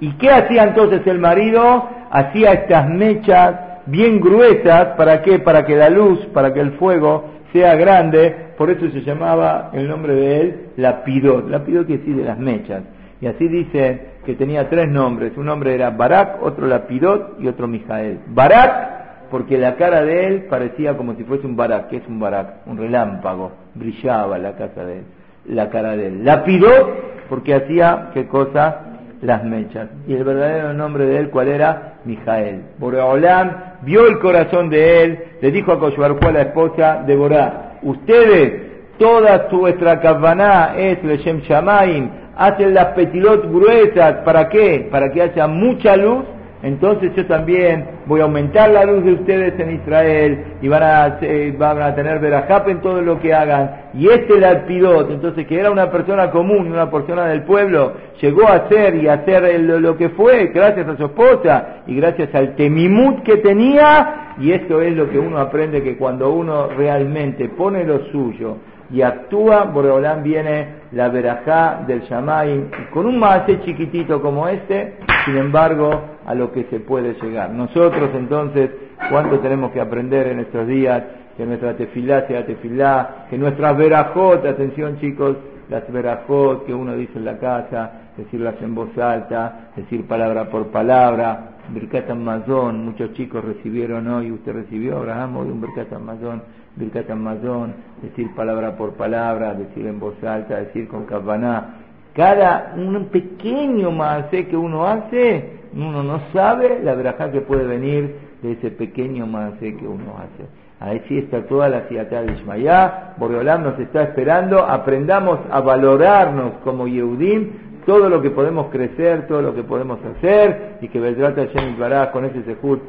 ¿Y 0.00 0.12
qué 0.12 0.30
hacía 0.30 0.64
entonces 0.64 1.06
el 1.06 1.18
marido? 1.18 1.88
Hacía 2.10 2.52
estas 2.52 2.88
mechas 2.88 3.54
bien 3.86 4.20
gruesas, 4.20 4.96
¿para 4.96 5.22
qué? 5.22 5.38
Para 5.38 5.64
que 5.64 5.76
la 5.76 5.88
luz, 5.88 6.20
para 6.32 6.52
que 6.52 6.60
el 6.60 6.72
fuego 6.72 7.24
sea 7.52 7.74
grande, 7.76 8.48
por 8.56 8.70
eso 8.70 8.88
se 8.90 9.00
llamaba 9.00 9.70
el 9.72 9.88
nombre 9.88 10.14
de 10.14 10.40
él 10.40 10.60
Lapidot. 10.76 11.48
Lapidot 11.48 11.86
quiere 11.86 12.00
decir 12.00 12.16
de 12.16 12.24
las 12.24 12.38
mechas. 12.38 12.82
Y 13.20 13.26
así 13.26 13.48
dice 13.48 14.18
que 14.24 14.34
tenía 14.34 14.68
tres 14.68 14.88
nombres. 14.88 15.36
Un 15.36 15.46
nombre 15.46 15.74
era 15.74 15.90
Barak, 15.90 16.42
otro 16.42 16.66
Lapidot 16.66 17.40
y 17.40 17.48
otro 17.48 17.66
Mijael. 17.66 18.20
Barak, 18.28 19.30
porque 19.30 19.58
la 19.58 19.76
cara 19.76 20.02
de 20.02 20.26
él 20.26 20.46
parecía 20.48 20.96
como 20.96 21.14
si 21.14 21.24
fuese 21.24 21.46
un 21.46 21.56
Barak. 21.56 21.88
¿Qué 21.88 21.96
es 21.96 22.08
un 22.08 22.20
Barak? 22.20 22.66
Un 22.66 22.76
relámpago. 22.76 23.52
Brillaba 23.74 24.38
la 24.38 24.52
casa 24.52 24.84
de 24.84 24.98
él, 24.98 25.04
la 25.46 25.70
cara 25.70 25.96
de 25.96 26.08
él. 26.08 26.24
Lapidot, 26.24 27.28
porque 27.28 27.54
hacía, 27.54 28.10
¿qué 28.12 28.26
cosa? 28.26 28.87
Las 29.22 29.42
mechas. 29.44 29.88
Y 30.06 30.14
el 30.14 30.24
verdadero 30.24 30.72
nombre 30.72 31.06
de 31.06 31.18
él, 31.18 31.30
¿cuál 31.30 31.48
era? 31.48 31.94
Mijael. 32.04 32.62
Boreolam 32.78 33.50
vio 33.82 34.06
el 34.06 34.18
corazón 34.18 34.70
de 34.70 35.02
él, 35.02 35.18
le 35.40 35.50
dijo 35.50 35.72
a 35.72 35.78
Koshuarhu 35.78 36.18
a 36.22 36.32
la 36.32 36.42
esposa 36.42 37.02
de 37.06 37.16
Borá, 37.16 37.78
ustedes, 37.82 38.62
toda 38.98 39.48
vuestra 39.50 40.00
kavaná 40.00 40.74
es 40.76 41.02
Leshem 41.02 41.40
Shamaim, 41.40 42.10
hacen 42.36 42.74
las 42.74 42.86
petilot 42.94 43.50
gruesas, 43.50 44.18
¿para 44.24 44.48
qué? 44.48 44.88
Para 44.90 45.10
que 45.10 45.22
haya 45.22 45.46
mucha 45.46 45.96
luz, 45.96 46.24
entonces 46.62 47.14
yo 47.14 47.24
también 47.26 47.86
voy 48.06 48.20
a 48.20 48.24
aumentar 48.24 48.70
la 48.70 48.84
luz 48.84 49.04
de 49.04 49.12
ustedes 49.12 49.58
en 49.60 49.76
Israel 49.76 50.44
y 50.60 50.66
van 50.66 50.82
a, 50.82 51.18
eh, 51.20 51.54
van 51.56 51.80
a 51.80 51.94
tener 51.94 52.18
verajap 52.18 52.68
en 52.68 52.80
todo 52.80 53.00
lo 53.00 53.20
que 53.20 53.32
hagan. 53.32 53.90
Y 53.94 54.08
este 54.08 54.40
Lapidot, 54.40 55.10
entonces 55.10 55.46
que 55.46 55.58
era 55.58 55.70
una 55.70 55.90
persona 55.90 56.30
común, 56.30 56.72
una 56.72 56.90
persona 56.90 57.26
del 57.26 57.44
pueblo, 57.44 57.92
llegó 58.20 58.48
a 58.48 58.68
ser 58.68 58.96
y 58.96 59.06
a 59.06 59.14
hacer 59.14 59.60
lo, 59.60 59.96
que 59.96 60.08
fue 60.10 60.48
gracias 60.48 60.88
a 60.88 60.96
su 60.96 61.04
esposa 61.04 61.82
y 61.86 61.94
gracias 61.94 62.34
al 62.34 62.56
temimut 62.56 63.22
que 63.22 63.36
tenía. 63.36 64.34
Y 64.40 64.52
esto 64.52 64.82
es 64.82 64.96
lo 64.96 65.08
que 65.10 65.18
uno 65.18 65.38
aprende 65.38 65.82
que 65.82 65.96
cuando 65.96 66.30
uno 66.30 66.68
realmente 66.68 67.48
pone 67.48 67.84
lo 67.84 68.06
suyo, 68.06 68.56
y 68.90 69.02
actúa, 69.02 69.64
Boreolán 69.64 70.22
viene 70.22 70.68
la 70.92 71.08
verajá 71.08 71.84
del 71.86 72.00
Shamay 72.02 72.70
con 72.90 73.04
un 73.04 73.18
maase 73.18 73.60
chiquitito 73.60 74.22
como 74.22 74.48
este, 74.48 74.94
sin 75.24 75.36
embargo, 75.36 75.90
a 76.26 76.34
lo 76.34 76.52
que 76.52 76.64
se 76.64 76.80
puede 76.80 77.14
llegar. 77.22 77.50
Nosotros 77.50 78.10
entonces, 78.14 78.70
¿cuánto 79.10 79.38
tenemos 79.40 79.72
que 79.72 79.80
aprender 79.80 80.28
en 80.28 80.40
estos 80.40 80.66
días? 80.66 81.02
Que 81.36 81.46
nuestra 81.46 81.76
tefilá 81.76 82.26
sea 82.26 82.44
tefilá, 82.44 83.26
que 83.30 83.38
nuestras 83.38 83.76
verajot, 83.76 84.44
atención 84.44 84.98
chicos, 84.98 85.36
las 85.68 85.90
verajot 85.92 86.66
que 86.66 86.74
uno 86.74 86.94
dice 86.94 87.18
en 87.18 87.24
la 87.24 87.38
casa, 87.38 87.92
decirlas 88.16 88.56
en 88.60 88.74
voz 88.74 88.96
alta, 88.98 89.70
decir 89.76 90.06
palabra 90.06 90.46
por 90.50 90.68
palabra, 90.68 91.58
Birkat 91.70 92.10
Amazon, 92.10 92.84
muchos 92.84 93.12
chicos 93.12 93.44
recibieron 93.44 94.08
hoy, 94.08 94.32
usted 94.32 94.52
recibió, 94.52 94.96
Abraham, 94.96 95.36
hoy 95.36 95.48
un 95.48 95.60
Birkat 95.60 95.92
Amazon, 95.92 96.42
Birkat 96.76 97.10
Amazon, 97.10 97.74
decir 98.02 98.34
palabra 98.34 98.76
por 98.76 98.94
palabra, 98.94 99.52
decir 99.54 99.86
en 99.86 100.00
voz 100.00 100.22
alta, 100.24 100.56
decir 100.56 100.88
con 100.88 101.04
cabana. 101.04 101.74
Cada 102.18 102.74
un 102.76 103.10
pequeño 103.12 103.92
más 103.92 104.24
que 104.24 104.56
uno 104.56 104.88
hace, 104.88 105.60
uno 105.72 106.02
no 106.02 106.20
sabe 106.32 106.80
la 106.82 106.96
verajá 106.96 107.30
que 107.30 107.42
puede 107.42 107.64
venir 107.64 108.16
de 108.42 108.54
ese 108.54 108.72
pequeño 108.72 109.24
más 109.28 109.52
que 109.60 109.86
uno 109.86 110.16
hace. 110.18 110.48
Ahí 110.80 111.00
sí 111.06 111.18
está 111.18 111.46
toda 111.46 111.68
la 111.68 111.82
ciudad 111.82 112.06
de 112.06 112.32
Ishmayá, 112.32 113.14
Boreolam 113.18 113.62
nos 113.62 113.78
está 113.78 114.02
esperando, 114.02 114.58
aprendamos 114.58 115.38
a 115.48 115.60
valorarnos 115.60 116.54
como 116.64 116.88
Yehudim, 116.88 117.50
todo 117.86 118.08
lo 118.08 118.20
que 118.20 118.30
podemos 118.30 118.66
crecer, 118.66 119.28
todo 119.28 119.40
lo 119.40 119.54
que 119.54 119.62
podemos 119.62 120.00
hacer, 120.04 120.78
y 120.80 120.88
que 120.88 120.98
Beltrata 120.98 121.46
Hashem 121.46 121.78
Baraj 121.78 122.10
con 122.10 122.24
ese 122.24 122.42
sejut, 122.42 122.80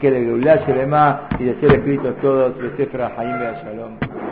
que 0.00 0.10
de 0.10 0.24
Geulah 0.24 1.28
y 1.38 1.44
de 1.44 1.60
ser 1.60 1.72
escritos 1.74 2.16
todos, 2.22 2.56
de 2.56 2.74
Sefra 2.78 3.12
Shalom. 3.18 4.29